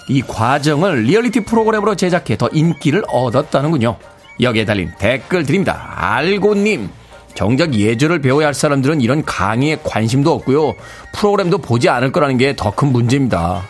[0.10, 3.96] 이 과정을 리얼리티 프로그램으로 제작해 더 인기를 얻었다는군요.
[4.42, 5.94] 여기에 달린 댓글 드립니다.
[5.96, 6.90] 알고님.
[7.36, 10.74] 정작 예절을 배워야 할 사람들은 이런 강의에 관심도 없고요.
[11.14, 13.64] 프로그램도 보지 않을 거라는 게 더 큰 문제입니다.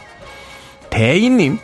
[0.90, 1.60] 대인님,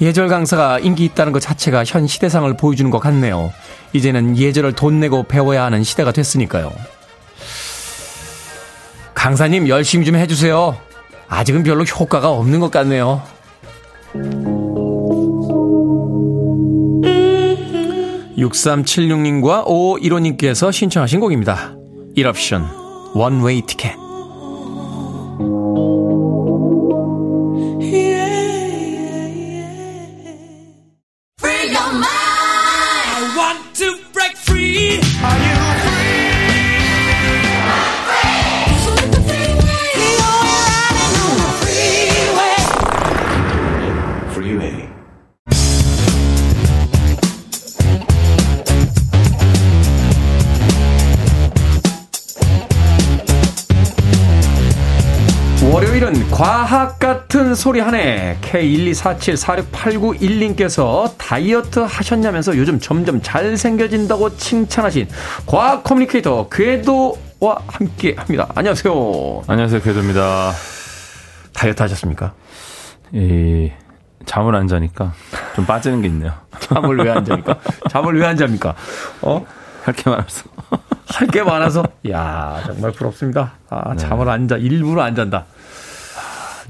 [0.00, 3.52] 예절 강사가 인기 있다는 것 자체가 현 시대상을 보여주는 것 같네요.
[3.92, 6.72] 이제는 예절을 돈 내고 배워야 하는 시대가 됐으니까요.
[9.14, 10.76] 강사님 열심히 좀 해주세요.
[11.28, 13.22] 아직은 별로 효과가 없는 것 같네요.
[18.36, 21.76] 6376님과 5515님께서 신청하신 곡입니다.
[22.16, 22.64] 1옵션
[23.14, 24.03] 원웨이 티켓
[57.64, 58.36] 소리 하네.
[58.42, 65.08] K124746891님께서 다이어트 하셨냐면서 요즘 점점 잘생겨진다고 칭찬하신
[65.46, 68.46] 과학 커뮤니케이터 궤도와 함께 합니다.
[68.54, 69.44] 안녕하세요.
[69.46, 69.80] 안녕하세요.
[69.80, 70.52] 궤도입니다.
[71.54, 72.34] 다이어트 하셨습니까?
[73.14, 73.72] 이,
[74.26, 75.14] 잠을 안 자니까
[75.56, 76.32] 좀 빠지는 게 있네요.
[76.60, 77.58] 잠을 왜 안 자니까?
[77.88, 78.74] 잠을 왜 안 잡니까?
[79.22, 79.42] 어?
[79.84, 80.42] 할 게 많아서.
[81.06, 81.82] 할 게 많아서?
[82.12, 83.52] 야 정말 부럽습니다.
[83.70, 85.46] 아, 잠을 안 자, 일부러 안 잔다.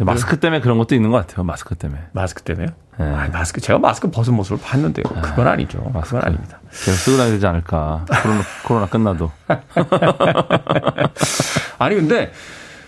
[0.00, 1.44] 마스크 때문에 그런 것도 있는 것 같아요.
[1.44, 2.00] 마스크 때문에.
[2.12, 2.68] 마스크 때문에요?
[2.98, 3.04] 네.
[3.04, 5.04] 아니, 마스크 제가 마스크 벗은 모습을 봤는데요.
[5.04, 5.90] 그건 아니죠.
[5.92, 6.60] 마스크 그건 아닙니다.
[6.70, 8.04] 계속 쓰고 다녀야 되지 않을까.
[8.22, 9.30] 코로나, 코로나 끝나도.
[11.78, 12.32] 아니 근데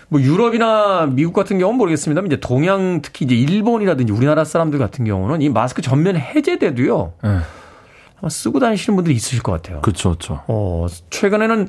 [0.09, 5.41] 뭐 유럽이나 미국 같은 경우는 모르겠습니다만 이제 동양 특히 이제 일본이라든지 우리나라 사람들 같은 경우는
[5.41, 7.13] 이 마스크 전면 해제돼도요.
[7.23, 7.39] 네.
[8.19, 9.81] 아마 쓰고 다니시는 분들이 있으실 것 같아요.
[9.81, 10.41] 그렇죠, 그렇죠.
[10.47, 11.67] 어, 최근에는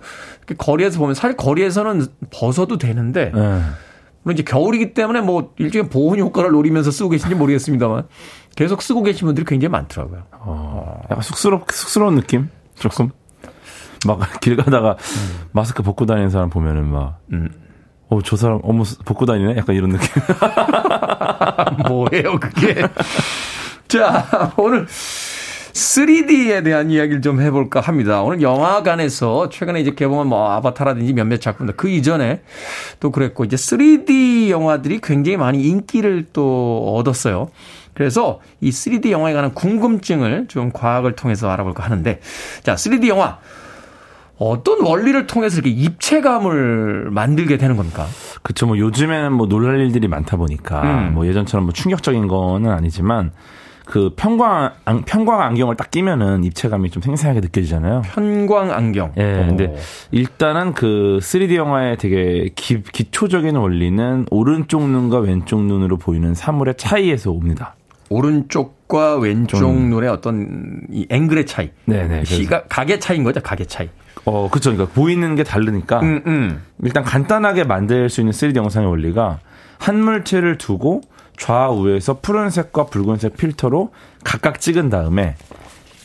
[0.57, 3.61] 거리에서 보면 사실 거리에서는 벗어도 되는데 네.
[4.29, 8.07] 물론 이제 겨울이기 때문에 뭐 일종의 보온 효과를 노리면서 쓰고 계신지 모르겠습니다만
[8.55, 10.25] 계속 쓰고 계신 분들이 굉장히 많더라고요.
[10.33, 12.51] 어, 약간 쑥스럽, 쑥스러운 느낌?
[12.75, 13.11] 조금?
[14.07, 15.49] 막 길 가다가 음.
[15.53, 17.49] 마스크 벗고 다니는 사람 보면은 막, 음.
[18.11, 19.57] 어, 저 사람, 어머, 벗고 다니네?
[19.57, 20.09] 약간 이런 느낌.
[21.89, 22.87] 뭐예요, 그게?
[23.89, 24.87] 자, 오늘
[25.79, 28.23] 3D에 대한 이야기를 좀 해볼까 합니다.
[28.23, 32.43] 오늘 영화관에서 최근에 이제 개봉한 뭐 아바타라든지 몇몇 작품들 그 이전에
[32.99, 37.51] 또 그랬고 이제 3D 영화들이 굉장히 많이 인기를 또 얻었어요.
[37.95, 42.21] 그래서 이 3D 영화에 관한 궁금증을 좀 과학을 통해서 알아볼까 하는데
[42.65, 43.39] 자, 3D 영화
[44.37, 48.07] 어떤 원리를 통해서 이렇게 입체감을 만들게 되는 겁니까?
[48.43, 48.67] 그쵸.
[48.67, 51.15] 뭐 요즘에는 뭐 놀랄 일들이 많다 보니까 음.
[51.15, 53.33] 뭐 예전처럼 뭐 충격적인 거는 아니지만
[53.89, 54.73] 그 편광
[55.07, 58.03] 편광 안경을 딱 끼면은 입체감이 좀 생생하게 느껴지잖아요.
[58.05, 59.13] 편광 안경.
[59.17, 59.43] 예.
[59.43, 59.47] 오.
[59.47, 59.75] 근데
[60.11, 67.31] 일단은 그 3D 영화의 되게 기, 기초적인 원리는 오른쪽 눈과 왼쪽 눈으로 보이는 사물의 차이에서
[67.31, 67.77] 옵니다.
[68.11, 69.89] 오른쪽과 왼쪽 좀.
[69.89, 71.71] 눈의 어떤 이 앵글의 차이.
[71.87, 72.25] 네네.
[72.25, 73.89] 시각 각의 차이인 거죠, 각의 차이.
[74.27, 74.71] 어, 그쵸.
[74.71, 76.01] 그러니까 보이는 게 다르니까.
[76.01, 76.63] 음, 음.
[76.83, 79.39] 일단 간단하게 만들 수 있는 3D 영상의 원리가
[79.79, 81.01] 한 물체를 두고
[81.39, 83.93] 좌우에서 푸른색과 붉은색 필터로
[84.25, 85.37] 각각 찍은 다음에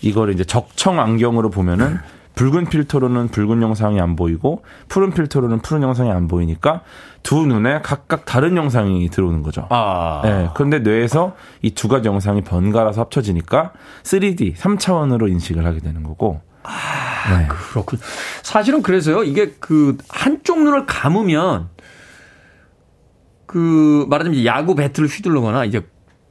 [0.01, 1.99] 이거를 이제 적청 안경으로 보면은
[2.35, 6.81] 붉은 필터로는 붉은 영상이 안 보이고 푸른 필터로는 푸른 영상이 안 보이니까
[7.21, 9.67] 두 눈에 각각 다른 영상이 들어오는 거죠.
[9.69, 10.21] 아.
[10.23, 13.71] 네, 그런데 뇌에서 이 두 가지 영상이 번갈아서 합쳐지니까
[14.03, 16.41] 3D 3차원으로 인식을 하게 되는 거고.
[16.63, 17.47] 아, 네.
[17.47, 17.99] 그렇군.
[18.41, 19.23] 사실은 그래서요.
[19.23, 21.69] 이게 그 한쪽 눈을 감으면
[23.53, 25.85] 그 말하자면 야구 배트를 휘둘르거나 이제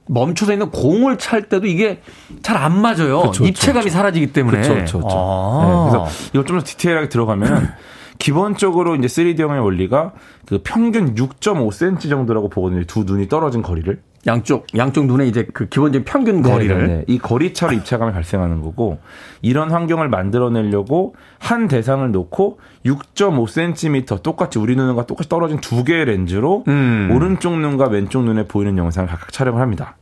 [0.09, 2.01] 멈춰서 있는 공을 찰 때도 이게
[2.43, 3.23] 잘 안 맞아요.
[3.23, 3.95] 그쵸, 입체감이 그쵸.
[3.95, 4.61] 사라지기 때문에.
[4.61, 5.01] 그렇죠.
[5.05, 5.63] 아.
[5.65, 7.73] 네, 그래서 이거 좀더 디테일하게 들어가면
[8.19, 10.13] 기본적으로 이제 3D 영의 원리가
[10.47, 12.83] 그 평균 6.5cm 정도라고 보거든요.
[12.85, 14.01] 두 눈이 떨어진 거리를.
[14.27, 16.97] 양쪽 양쪽 눈에 이제 그 기본적인 평균 거리를 네네네.
[16.99, 17.05] 네.
[17.09, 18.99] 이 거리차로 입체감이 발생하는 거고
[19.41, 26.63] 이런 환경을 만들어내려고 한 대상을 놓고 6.5cm 똑같이 우리 눈과 똑같이 떨어진 두 개의 렌즈로
[26.69, 27.11] 음.
[27.13, 29.97] 오른쪽 눈과 왼쪽 눈에 보이는 영상을 각각 촬영을 합니다.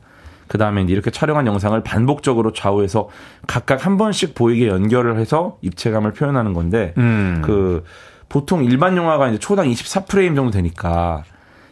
[0.48, 3.08] 그 다음에 이렇게 촬영한 영상을 반복적으로 좌우에서
[3.46, 7.40] 각각 한 번씩 보이게 연결을 해서 입체감을 표현하는 건데 음.
[7.42, 7.84] 그
[8.28, 11.22] 보통 일반 영화가 이제 초당 24프레임 정도 되니까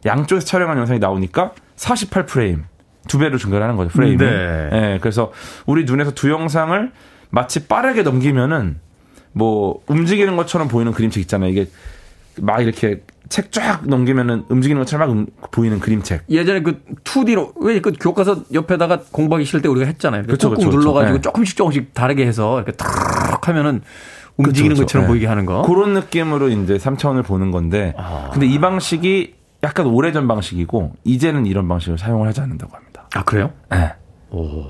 [0.07, 2.63] 양쪽에서 촬영한 영상이 나오니까 48프레임
[3.09, 4.19] 두 배로 증가하는 거죠 프레임이.
[4.19, 4.69] 네.
[4.71, 4.99] 네.
[5.01, 5.33] 그래서
[5.67, 6.93] 우리 눈에서 두 영상을
[7.31, 8.81] 마치 빠르게 넘기면은
[9.33, 11.51] 뭐 움직이는 것처럼 보이는 그림책 있잖아요.
[11.51, 11.69] 이게
[12.41, 16.25] 막 이렇게 책 쫙 넘기면은 움직이는 것처럼 막 음, 보이는 그림책.
[16.31, 20.23] 예전에 그 2D로 왜 그 교과서 옆에다가 공부하기 싫을 때 우리가 했잖아요.
[20.25, 21.21] 그렇죠, 꾹꾹 그렇죠, 눌러 가지고 네.
[21.23, 23.83] 조금씩 조금씩 다르게 해서 이렇게 탁 하면은
[24.39, 25.09] 움직이는 그렇죠, 것처럼 네.
[25.09, 25.63] 보이게 하는 거.
[25.63, 27.93] 그런 느낌으로 이제 3차원을 보는 건데.
[27.99, 28.31] 아.
[28.33, 29.35] 근데 이 방식이
[29.65, 33.09] 약간 오래전 방식이고 이제는 이런 방식을 사용을 하지 않는다고 합니다.
[33.15, 33.53] 아 그래요?
[33.71, 33.93] 네.
[34.31, 34.65] 오.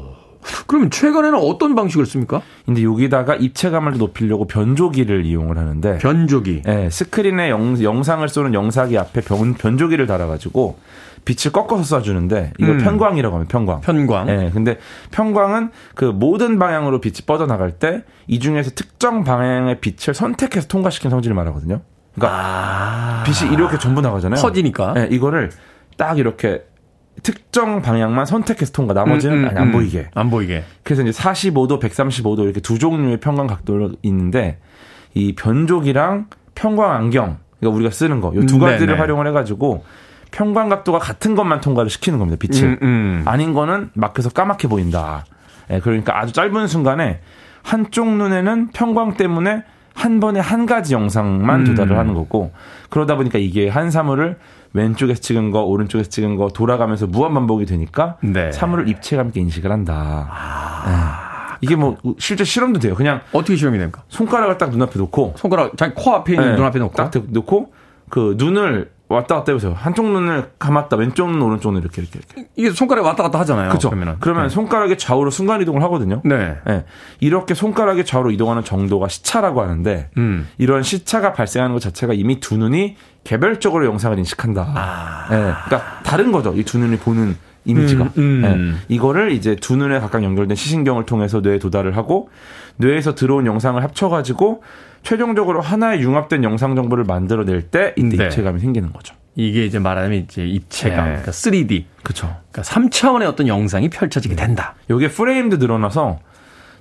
[0.67, 2.41] 그러면 최근에는 어떤 방식을 씁니까?
[2.65, 6.63] 근데 여기다가 입체감을 높이려고 변조기를 이용을 하는데 변조기.
[6.65, 10.79] 네, 스크린에 영, 영상을 쏘는 영상기 앞에 변, 변조기를 달아가지고
[11.27, 12.79] 빛을 꺾어서 쏴주는데 이걸 음.
[12.79, 13.81] 편광이라고 하면 편광.
[13.83, 14.27] 편광.
[14.27, 14.79] 네, 근데
[15.11, 21.11] 편광은 그 모든 방향으로 빛이 뻗어 나갈 때 이 중에서 특정 방향의 빛을 선택해서 통과시킨
[21.11, 21.81] 성질을 말하거든요.
[22.19, 23.25] 그러니까 아.
[23.25, 24.41] 빛이 이렇게 전부 나가잖아요.
[24.41, 24.95] 퍼지니까.
[24.95, 25.51] 네, 이거를
[25.97, 26.63] 딱 이렇게
[27.23, 28.95] 특정 방향만 선택해서 통과.
[28.95, 29.73] 나머지는 음, 음, 아니, 안 음.
[29.73, 30.09] 보이게.
[30.15, 30.65] 안 보이게.
[30.85, 34.59] 그래서 이제 45도, 135도 이렇게 두 종류의 편광 각도가 있는데
[35.15, 38.99] 이 변족이랑 편광 안경, 그러니까 우리가 쓰는 거, 이 두 가지를 네네.
[38.99, 39.85] 활용을 해가지고
[40.31, 42.39] 편광 각도가 같은 것만 통과를 시키는 겁니다.
[42.39, 42.65] 빛을.
[42.69, 43.23] 음, 음.
[43.25, 45.25] 아닌 거는 막혀서 까맣게 보인다.
[45.71, 47.21] 예, 그러니까 아주 짧은 순간에
[47.63, 49.65] 한쪽 눈에는 편광 때문에
[49.99, 51.99] 한 번에 한 가지 영상만 도달을 음.
[51.99, 52.53] 하는 거고
[52.89, 54.39] 그러다 보니까 이게 한 사물을
[54.73, 58.53] 왼쪽에서 찍은 거, 오른쪽에서 찍은 거 돌아가면서 무한 반복이 되니까 네.
[58.53, 60.29] 사물을 입체감 있게 인식을 한다.
[60.31, 60.85] 아.
[60.87, 61.59] 네.
[61.63, 62.95] 이게 뭐 실제 실험도 돼요.
[62.95, 64.05] 그냥 어떻게 실험이 됩니까?
[64.09, 66.57] 손가락을 딱 눈앞에 놓고 손가락 자기 코 앞에 있는 네.
[66.57, 67.73] 눈앞에 놓고 딱 놓고
[68.09, 69.73] 그 눈을 왔다 갔다 해보세요.
[69.75, 72.49] 한쪽 눈을 감았다, 왼쪽 눈, 오른쪽 눈 이렇게 이렇게 이렇게.
[72.57, 73.69] 이게 손가락이 왔다 갔다 하잖아요.
[73.71, 73.89] 그렇죠.
[73.89, 74.49] 그러면 그러면 네.
[74.51, 76.21] 손가락의 좌우로 순간 이동을 하거든요.
[76.25, 76.57] 네.
[76.67, 76.85] 네.
[77.21, 80.47] 이렇게 손가락의 좌우로 이동하는 정도가 시차라고 하는데 음.
[80.59, 84.73] 이런 시차가 발생하는 것 자체가 이미 두 눈이 개별적으로 영상을 인식한다.
[84.75, 85.27] 아.
[85.31, 85.37] 네.
[85.67, 86.53] 그러니까 다른 거죠.
[86.55, 88.05] 이 두 눈이 보는 이미지가.
[88.05, 88.41] 음, 음.
[88.43, 88.95] 네.
[88.95, 92.29] 이거를 이제 두 눈에 각각 연결된 시신경을 통해서 뇌에 도달을 하고
[92.77, 94.63] 뇌에서 들어온 영상을 합쳐가지고
[95.03, 98.25] 최종적으로 하나의 융합된 영상 정보를 만들어낼 때 이때 네.
[98.25, 99.15] 입체감이 생기는 거죠.
[99.35, 101.11] 이게 이제 말하자면 이제 입체감, 네.
[101.11, 102.37] 그러니까 3D, 그렇죠.
[102.51, 104.75] 그러니까 3차원의 어떤 영상이 펼쳐지게 된다.
[104.91, 106.19] 이게 프레임도 늘어나서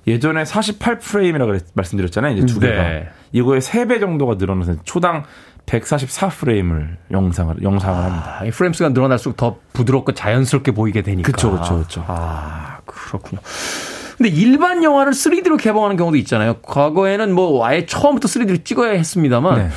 [0.08, 2.36] 예전에 48 프레임이라고 말씀드렸잖아요.
[2.36, 3.08] 이제 두 개가 네.
[3.32, 5.24] 이거의 3배 정도가 늘어나서 초당
[5.66, 8.38] 144 프레임을 영상을 영상을 합니다.
[8.40, 11.26] 아, 이 프레임 수가 늘어날수록 더 부드럽고 자연스럽게 보이게 되니까.
[11.26, 12.04] 그렇죠, 그렇죠, 그렇죠.
[12.08, 13.40] 아 그렇군요.
[14.18, 16.54] 근데 일반 영화를 3D로 개봉하는 경우도 있잖아요.
[16.62, 19.68] 과거에는 뭐 아예 처음부터 3D로 찍어야 했습니다만 네.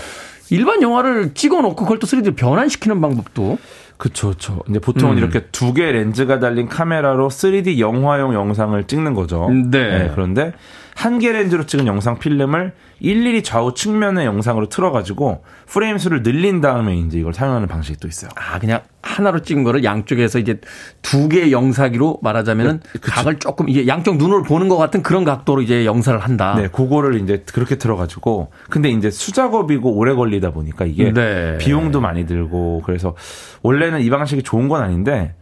[0.50, 3.58] 일반 영화를 찍어놓고 그걸 또 3D로 변환시키는 방법도
[3.98, 4.64] 그렇죠, 그렇죠.
[4.68, 5.18] 이제 보통은 음.
[5.20, 9.48] 이렇게 두 개 렌즈가 달린 카메라로 3D 영화용 영상을 찍는 거죠.
[9.52, 10.00] 네.
[10.00, 10.54] 네 그런데
[10.96, 16.96] 한 개 렌즈로 찍은 영상 필름을 일일이 좌우 측면의 영상으로 틀어가지고 프레임 수를 늘린 다음에
[16.96, 18.30] 이제 이걸 사용하는 방식이 또 있어요.
[18.36, 20.62] 아, 그냥 하나로 찍은 거를 양쪽에서 이제
[21.02, 25.64] 두 개의 영상기로 말하자면은 네, 각을 조금 이게 양쪽 눈을 보는 것 같은 그런 각도로
[25.64, 26.54] 이제 영상을 한다.
[26.56, 31.58] 네, 그거를 이제 그렇게 틀어가지고 근데 이제 수작업이고 오래 걸리다 보니까 이게 네.
[31.58, 33.16] 비용도 많이 들고 그래서
[33.64, 35.34] 원래는 이 방식이 좋은 건 아닌데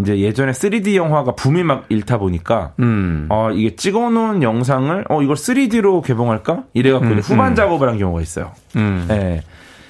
[0.00, 3.26] 이제 예전에 3D 영화가 붐이 막 일타 보니까 음.
[3.30, 7.54] 어 이게 찍어놓은 영상을 어 이걸 3D로 개봉할까 이래갖고 음, 후반 음.
[7.56, 8.52] 작업을 한 경우가 있어요.
[8.76, 9.06] 음.
[9.08, 9.42] 네.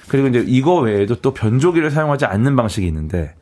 [0.09, 3.35] 그리고 이제 이거 외에도 또 변조기를 사용하지 않는 방식이 있는데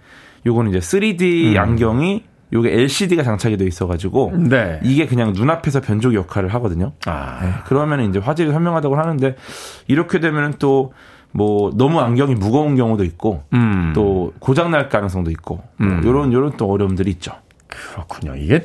[0.45, 1.59] 요거는 이제 3D 음.
[1.59, 4.81] 안경이 요게 LCD가 장착이 돼 있어가지고 네.
[4.83, 6.93] 이게 그냥 눈앞에서 변조기 역할을 하거든요.
[7.07, 7.41] 아.
[7.43, 7.53] 네.
[7.67, 9.37] 그러면 이제 화질이 선명하다고 하는데
[9.89, 10.93] 이렇게 되면 또
[11.37, 13.93] 뭐 너무 안경이 무거운 경우도 있고 음.
[13.95, 16.01] 또 고장 날 가능성도 있고 뭐 음.
[16.01, 17.33] 뭐 요런 요런 또 어려움들이 있죠.
[17.67, 18.35] 그렇군요.
[18.37, 18.63] 이게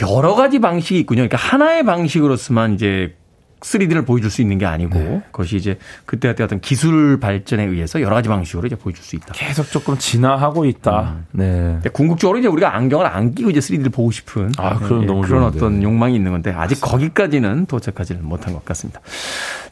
[0.00, 1.28] 여러 가지 방식이 있군요.
[1.28, 3.16] 그러니까 하나의 방식으로서만 이제
[3.60, 5.22] 3D를 보여줄 수 있는 게 아니고 네.
[5.32, 9.32] 그것이 이제 그때그때 어떤 기술 발전에 의해서 여러 가지 방식으로 이제 보여줄 수 있다.
[9.34, 11.16] 계속 조금 진화하고 있다.
[11.16, 11.26] 음.
[11.32, 11.78] 네.
[11.92, 15.44] 궁극적으로 이제 우리가 안경을 안 끼고 이제 3D를 보고 싶은 아, 그런, 네, 너무 그런
[15.44, 16.86] 어떤 욕망이 있는 건데 아직 맞습니다.
[16.86, 19.00] 거기까지는 도착하지는 못한 것 같습니다.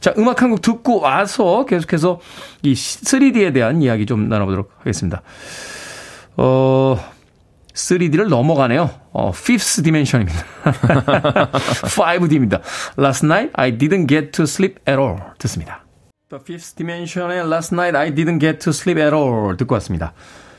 [0.01, 2.21] 자, 음악 한 곡 듣고 와서 계속해서
[2.63, 5.23] 이 3D에 대한 이야기 좀 나눠보도록 하겠습니다.
[6.37, 6.97] 어,
[7.79, 8.91] 3D를 넘어가네요.
[9.13, 10.45] 어, fifth dimension입니다.
[11.95, 12.61] 5D입니다.
[12.99, 15.17] Last night I didn't get to sleep at all.
[15.39, 15.85] 듣습니다.
[16.29, 20.13] The Fifth Dimension의 Last night I didn't get to sleep at all 듣고 왔습니다.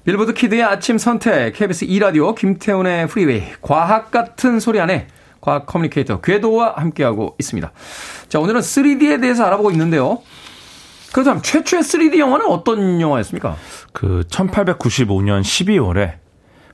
[0.05, 5.07] 빌보드 키드의 아침 선택, KBS 2라디오, 김태훈의 프리웨이, 과학 같은 소리 안에
[5.41, 7.71] 과학 communicator 궤도와 함께하고 있습니다.
[8.29, 10.21] 자, 오늘은 3D에 대해서 알아보고 있는데요.
[11.11, 13.57] 그렇다면 최초의 3D 영화는 어떤 영화였습니까?
[13.93, 16.13] 그 1895년 12월에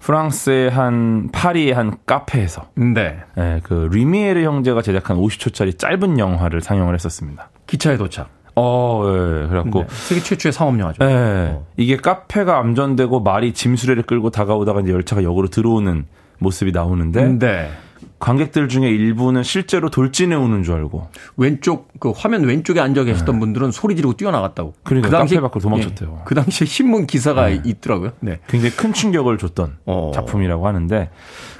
[0.05, 3.17] 프랑스의 한 파리의 한 카페에서 네.
[3.35, 7.49] 네, 그 리미에르 형제가 제작한 50초짜리 짧은 영화를 상영을 했었습니다.
[7.65, 8.29] 기차에 도착.
[8.55, 9.47] 어, 예.
[9.47, 9.87] 그래갖고 네.
[9.89, 11.03] 세계 최초의 상업 영화죠.
[11.03, 11.07] 예.
[11.09, 11.65] 어.
[11.75, 16.05] 이게 카페가 암전되고 말이 짐수레를 끌고 다가오다가 이제 열차가 역으로 들어오는
[16.37, 17.71] 모습이 나오는데 네.
[18.19, 23.39] 관객들 중에 일부는 실제로 돌진해 오는 줄 알고 왼쪽 그 화면 왼쪽에 앉아 계셨던 네.
[23.39, 24.73] 분들은 소리 지르고 뛰어나갔다고.
[24.83, 26.17] 그러니까 그 당시 밖으로 도망쳤대요.
[26.19, 27.61] 예, 그 당시에 신문 기사가 네.
[27.65, 28.13] 있더라고요.
[28.21, 28.39] 네.
[28.47, 30.11] 굉장히 큰 충격을 줬던 어.
[30.13, 31.09] 작품이라고 하는데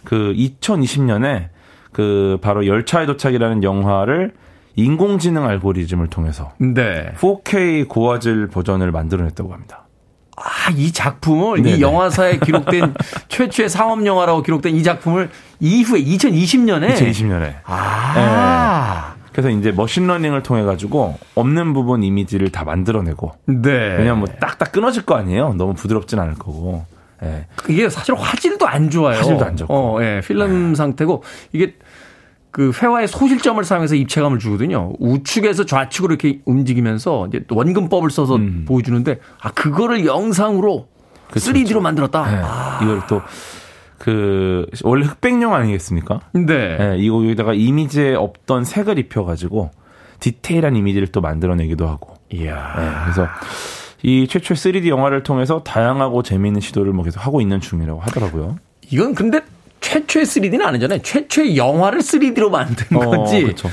[0.03, 1.49] 그 2020년에
[1.91, 4.33] 그 바로 열차의 도착이라는 영화를
[4.75, 7.13] 인공지능 알고리즘을 통해서 네.
[7.17, 9.84] 4K 고화질 버전을 만들어냈다고 합니다.
[10.35, 11.77] 아, 이 작품을 네네.
[11.77, 12.93] 이 영화사에 기록된
[13.29, 15.29] 최초의 상업 영화라고 기록된 이 작품을
[15.59, 19.13] 이후에 2020년에 2020년에 아.
[19.15, 19.25] 네.
[19.31, 23.33] 그래서 이제 machine learning을 통해 가지고 없는 부분 이미지를 다 만들어내고.
[23.47, 23.69] 네.
[23.69, 25.55] 왜냐면 뭐 딱딱 끊어질 거 아니에요.
[25.55, 26.85] 너무 부드럽진 않을 거고.
[27.21, 27.45] 예.
[27.67, 29.17] 이게 사실 화질도 안 좋아요.
[29.17, 29.73] 화질도 안 좋고.
[29.73, 30.21] 어, 예.
[30.25, 30.75] 필름 네.
[30.75, 31.75] 상태고 이게
[32.55, 34.93] 그 회화의 소실점을 사용해서 입체감을 주거든요.
[34.99, 38.63] 우측에서 좌측으로 이렇게 움직이면서 이제 원근법을 써서 음.
[38.65, 40.87] 보여주는데 아 그거를 영상으로
[41.29, 41.81] 그쵸, 3D로 그쵸.
[41.81, 42.31] 만들었다.
[42.31, 42.41] 네.
[42.41, 42.79] 아.
[42.81, 43.21] 이걸 또
[43.97, 46.19] 그 원래 흑백용 아니겠습니까?
[46.33, 46.77] 네.
[46.77, 46.97] 네.
[46.99, 49.71] 이거 여기다가 이미지에 없던 색을 입혀가지고
[50.19, 52.13] 디테일한 이미지를 또 만들어내기도 하고.
[52.31, 52.75] 이야.
[52.77, 52.89] 네.
[53.03, 53.27] 그래서
[54.03, 58.57] 이 최초의 3D 영화를 통해서 다양하고 재미있는 시도를 뭐 계속 하고 있는 중이라고 하더라고요.
[58.91, 59.41] 이건 근데
[59.95, 60.99] 최초의 3D는 아니잖아요.
[61.01, 63.41] 최초의 영화를 3D로 만든 어, 건지.
[63.43, 63.69] 그렇죠.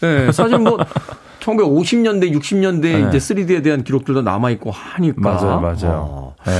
[0.00, 0.78] 네, 사실 뭐
[1.40, 3.08] 1950년대, 60년대 네.
[3.08, 5.20] 이제 3D에 대한 기록들도 남아 있고 하니까.
[5.20, 6.06] 맞아요, 맞아요.
[6.10, 6.34] 어.
[6.44, 6.52] 네.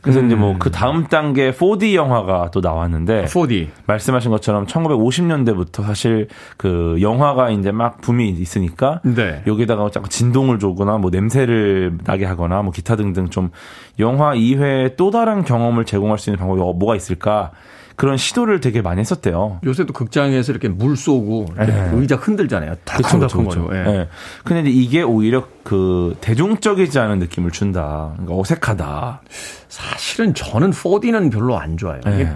[0.00, 0.26] 그래서 음.
[0.26, 6.98] 이제 뭐 그 다음 단계 4D 영화가 또 나왔는데 4D 말씀하신 것처럼 1950년대부터 사실 그
[7.00, 9.42] 영화가 이제 막 붐이 있으니까 네.
[9.46, 13.50] 여기다가 자꾸 진동을 주거나 뭐 냄새를 나게 하거나 뭐 기타 등등 좀
[13.98, 17.52] 영화 이외에 또 다른 경험을 제공할 수 있는 방법이 뭐가 있을까
[17.96, 19.60] 그런 시도를 되게 많이 했었대요.
[19.64, 21.90] 요새도 극장에서 이렇게 물 쏘고 네.
[21.92, 22.74] 의자 흔들잖아요.
[22.84, 23.68] 그렇죠, 그렇죠.
[23.72, 23.82] 예.
[23.82, 24.08] 네.
[24.44, 28.12] 근데 이게 오히려 그 대중적이지 않은 느낌을 준다.
[28.16, 29.22] 그러니까 어색하다.
[29.68, 32.00] 사실은 저는 4D는 별로 안 좋아요.
[32.04, 32.14] 네.
[32.14, 32.28] 이게,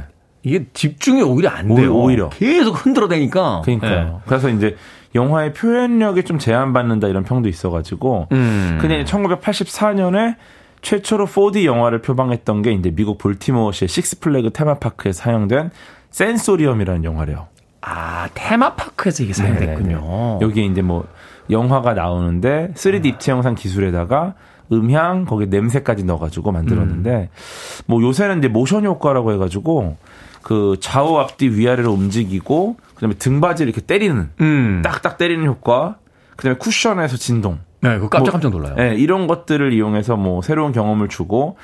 [0.42, 1.94] 이게, 집중이 오히려 안 돼요.
[1.94, 3.62] 오히려 계속 흔들어대니까.
[3.64, 4.04] 그러니까요.
[4.04, 4.12] 네.
[4.26, 4.76] 그래서 이제
[5.14, 8.28] 영화의 표현력이 좀 제한받는다 이런 평도 있어가지고.
[8.30, 8.78] 음.
[8.80, 10.36] 근데 1984년에
[10.82, 15.70] 최초로 4D 영화를 표방했던 게 이제 미국 볼티모어시의 식스플래그 테마파크에 사용된
[16.10, 17.46] 센소리엄이라는 영화래요.
[17.80, 20.38] 아, 테마파크에서 이게 사용됐군요.
[20.40, 21.06] 여기에 이제 뭐
[21.50, 24.34] 영화가 나오는데 3D 입체 영상 기술에다가
[24.72, 27.28] 음향, 거기에 냄새까지 넣어가지고 만들었는데, 음.
[27.86, 29.96] 뭐 요새는 이제 모션 효과라고 해가지고,
[30.42, 34.82] 그 좌우 앞뒤 위아래로 움직이고, 그 다음에 등받이를 이렇게 때리는, 음.
[34.84, 35.96] 딱딱 때리는 효과,
[36.36, 38.74] 그 다음에 쿠션에서 진동, 네, 그 깜짝 깜짝 놀라요.
[38.74, 41.56] 뭐, 네, 이런 것들을 이용해서 뭐 새로운 경험을 주고,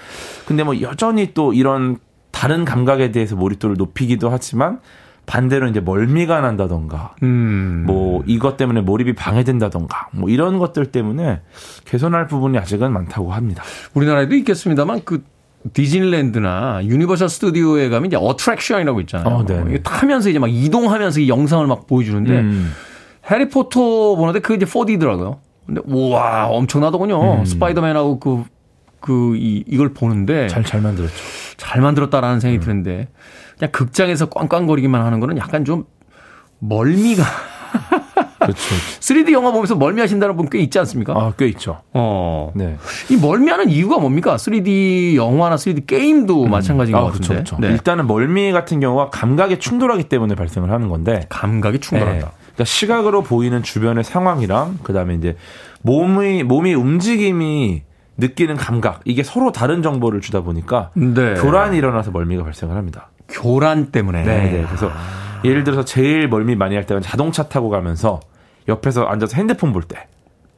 [0.46, 1.98] 근데 뭐 여전히 또 이런
[2.30, 4.80] 다른 감각에 대해서 몰입도를 높이기도 하지만
[5.26, 7.84] 반대로 이제 멀미가 난다던가, 음.
[7.86, 11.40] 뭐 이것 때문에 몰입이 방해된다던가, 뭐 이런 것들 때문에
[11.84, 13.62] 개선할 부분이 아직은 많다고 합니다.
[13.94, 15.24] 우리나라에도 있겠습니다만 그
[15.72, 19.34] 디즈니랜드나 유니버설 스튜디오에 가면 이제 attraction이라고 있잖아요.
[19.34, 19.80] 어, 네.
[19.82, 22.72] 타면서 이제 막 이동하면서 이 영상을 막 보여주는데 음.
[23.30, 25.38] 해리포터 보는데 그게 이제 4D더라고요.
[25.66, 27.40] 근데 우와 엄청나더군요.
[27.40, 27.44] 음.
[27.44, 28.44] 스파이더맨하고 그,
[29.00, 30.48] 그, 이, 이걸 보는데.
[30.48, 31.14] 잘, 잘 만들었죠.
[31.56, 32.60] 잘 만들었다라는 생각이 음.
[32.60, 33.08] 드는데.
[33.58, 35.84] 그냥 극장에서 꽝꽝거리기만 하는 거는 약간 좀
[36.58, 37.22] 멀미가.
[38.44, 38.60] 그렇죠.
[39.00, 41.14] 3D 영화 보면서 멀미하신다는 분 꽤 있지 않습니까?
[41.14, 41.80] 아, 꽤 있죠.
[41.94, 42.52] 어.
[42.54, 42.76] 네.
[43.08, 44.36] 이 멀미하는 이유가 뭡니까?
[44.36, 46.50] 3D 영화나 3D 게임도 음.
[46.50, 47.28] 마찬가지인 아, 것 같은데.
[47.28, 47.66] 그렇죠, 그렇죠.
[47.66, 47.72] 네.
[47.72, 51.24] 일단은 멀미 같은 경우가 감각에 충돌하기 때문에 발생을 하는 건데.
[51.30, 52.26] 감각이 충돌한다.
[52.26, 52.32] 네.
[52.54, 55.36] 그러니까 시각으로 보이는 주변의 상황이랑 그다음에 이제
[55.82, 57.82] 몸이 몸이 움직임이
[58.16, 61.34] 느끼는 감각 이게 서로 다른 정보를 주다 보니까 네.
[61.34, 63.10] 교란이 일어나서 멀미가 발생을 합니다.
[63.28, 64.22] 교란 때문에.
[64.22, 64.50] 네.
[64.52, 64.64] 네.
[64.66, 65.40] 그래서 아.
[65.44, 68.20] 예를 들어서 제일 멀미 많이 할 때는 자동차 타고 가면서
[68.68, 70.06] 옆에서 앉아서 핸드폰 볼 때.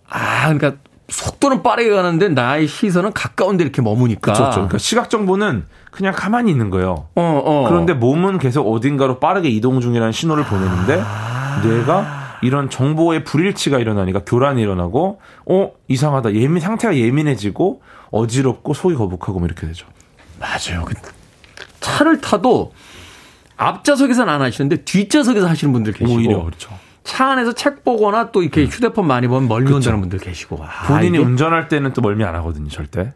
[0.09, 0.75] 아, 그러니까
[1.09, 4.33] 속도는 빠르게 가는데 나의 시선은 가까운데 이렇게 머무니까.
[4.33, 4.51] 그렇죠.
[4.51, 7.07] 그러니까 시각 정보는 그냥 가만히 있는 거예요.
[7.15, 7.69] 어, 어.
[7.69, 11.36] 그런데 몸은 계속 어딘가로 빠르게 이동 중이라는 신호를 보내는데 아.
[11.65, 19.39] 뇌가 이런 정보의 불일치가 일어나니까 교란이 일어나고 어 이상하다 예민 상태가 예민해지고 어지럽고 속이 거북하고
[19.39, 19.87] 뭐 이렇게 되죠.
[20.39, 20.85] 맞아요.
[20.85, 20.95] 그
[21.81, 22.73] 차를 타도
[23.57, 26.71] 앞좌석에서는 안 하시는데 뒷좌석에서 하시는 분들 계시고 오히려 그렇죠.
[27.05, 28.67] 차 안에서 책 보거나 또 이렇게 음.
[28.67, 29.77] 휴대폰 많이 보면 멀미 그렇죠.
[29.77, 33.15] 온다는 분들 계시고 아, 본인이 운전할 때는 또 멀미 안 하거든요 절대.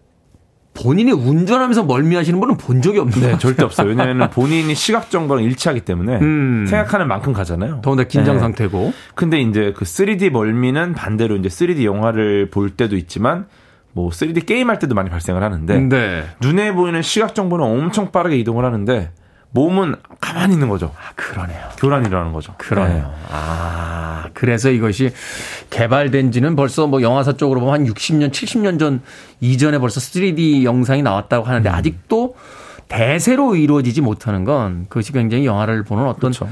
[0.72, 3.88] 본인이 운전하면서 멀미하시는 분은 본 적이 없는 네, 절대 없어요.
[3.88, 6.66] 왜냐하면 본인이 시각 정보랑 일치하기 때문에 음.
[6.68, 7.80] 생각하는 만큼 가잖아요.
[7.82, 8.40] 더군다나 긴장 네.
[8.40, 8.92] 상태고.
[9.14, 13.46] 근데 이제 그 3D 멀미는 반대로 이제 3D 영화를 볼 때도 있지만
[13.92, 16.24] 뭐 3D 게임 할 때도 많이 발생을 하는데 네.
[16.40, 19.10] 눈에 보이는 시각 정보는 엄청 빠르게 이동을 하는데
[19.52, 20.92] 몸은 가만히 있는 거죠.
[20.96, 21.60] 아, 그러네요.
[21.78, 22.54] 교란이라는 거죠.
[22.58, 23.02] 그러네요.
[23.02, 23.12] 네.
[23.30, 25.12] 아, 그래서 이것이
[25.70, 29.00] 개발된 지는 벌써 뭐 영화사 쪽으로 보면 한 60년, 70년 전
[29.40, 31.74] 이전에 벌써 3D 영상이 나왔다고 하는데 음.
[31.74, 32.36] 아직도
[32.88, 36.48] 대세로 이루어지지 못하는 건 그것이 굉장히 영화를 보는 어떤 그렇죠.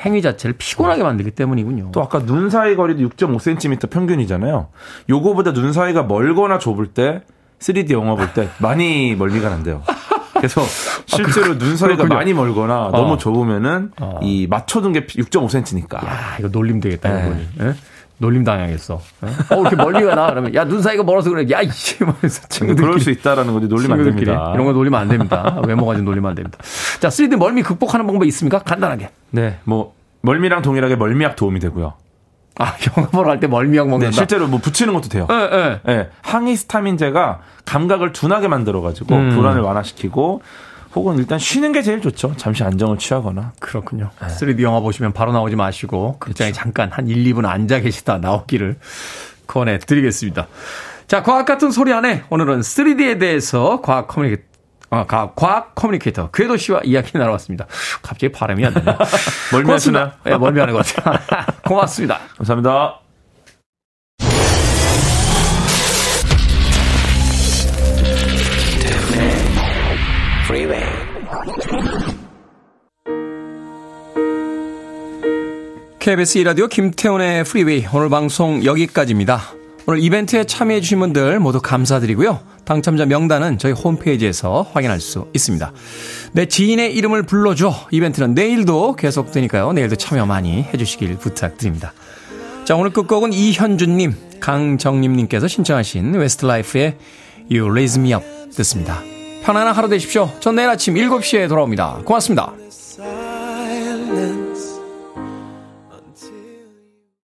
[0.00, 1.90] 행위 자체를 피곤하게 만들기 때문이군요.
[1.92, 4.68] 또 아까 눈 사이 거리도 6.5cm 평균이잖아요.
[5.08, 7.22] 요거보다 눈 사이가 멀거나 좁을 때
[7.60, 9.82] 3D 영화 볼 때 많이 멀미가 난대요.
[10.42, 10.62] 그래서
[11.06, 12.90] 실제로 아, 그, 눈 사이가 많이 멀거나 어.
[12.90, 14.18] 너무 좁으면은 어.
[14.22, 16.04] 이 맞춰둔 게 6.5cm니까.
[16.04, 17.20] 야, 이거 놀림 되겠다, 네.
[17.20, 17.48] 이거는.
[17.58, 17.74] 네?
[18.18, 18.94] 놀림 당하겠어.
[18.94, 20.26] 어, 이렇게 멀리 가 나?
[20.30, 21.46] 그러면, 야, 눈 사이가 멀어서 그래.
[21.50, 22.82] 야, 이씨, 말해서 친구들.
[22.84, 23.66] 그럴 수 있다라는 거지.
[23.66, 24.50] 놀리면 안 됩니다.
[24.54, 25.60] 이런 거 놀리면 안 됩니다.
[25.66, 26.58] 외모가 좀 놀리면 안 됩니다.
[27.00, 28.58] 자, 3D 멀미 극복하는 방법 있습니까?
[28.58, 29.10] 간단하게.
[29.30, 31.94] 네, 뭐, 멀미랑 동일하게 멀미약 도움이 되고요.
[32.58, 34.10] 아, 영화 보러 갈 때 멀미약 먹는다.
[34.10, 35.26] 네, 실제로 뭐 붙이는 것도 돼요.
[35.28, 35.80] 네, 네.
[35.84, 39.30] 네 항히스타민제가 감각을 둔하게 만들어 가지고 음.
[39.30, 40.42] 불안을 완화시키고
[40.94, 42.34] 혹은 일단 쉬는 게 제일 좋죠.
[42.36, 43.52] 잠시 안정을 취하거나.
[43.58, 44.10] 그렇군요.
[44.20, 44.26] 네.
[44.28, 46.62] 3D 영화 보시면 바로 나오지 마시고 극장에 그렇죠.
[46.62, 48.76] 잠깐 한 1, 2분 앉아 계시다 나오기를
[49.46, 50.48] 권해 드리겠습니다.
[51.08, 54.42] 자, 과학 같은 소리 안에 오늘은 3D에 대해서 과학 communicator
[54.94, 57.66] 아, 과학 communicator 궤도 씨와 이야기 나눠봤습니다.
[58.02, 58.94] 갑자기 발음이 안 되네.
[59.50, 60.12] 멀미하시나요?
[60.24, 61.18] 네, 멀미하는 것 같아요.
[61.64, 62.18] 고맙습니다.
[62.36, 62.98] 감사합니다.
[76.00, 79.40] KBS 이라디오 김태훈의 프리웨이 오늘 방송 여기까지입니다.
[79.86, 82.51] 오늘 이벤트에 참여해 주신 분들 모두 감사드리고요.
[82.64, 85.72] 당첨자 명단은 저희 홈페이지에서 확인할 수 있습니다.
[86.32, 89.72] 내 지인의 이름을 불러줘 이벤트는 내일도 계속되니까요.
[89.72, 91.92] 내일도 참여 많이 해주시길 부탁드립니다.
[92.64, 96.96] 자 오늘 끝곡은 이현준님, 강정림님께서 신청하신 웨스트라이프의
[97.50, 99.02] You Raise Me Up 듣습니다.
[99.42, 100.30] 편안한 하루 되십시오.
[100.40, 102.02] 전 내일 아침 7시에 돌아옵니다.
[102.04, 102.52] 고맙습니다.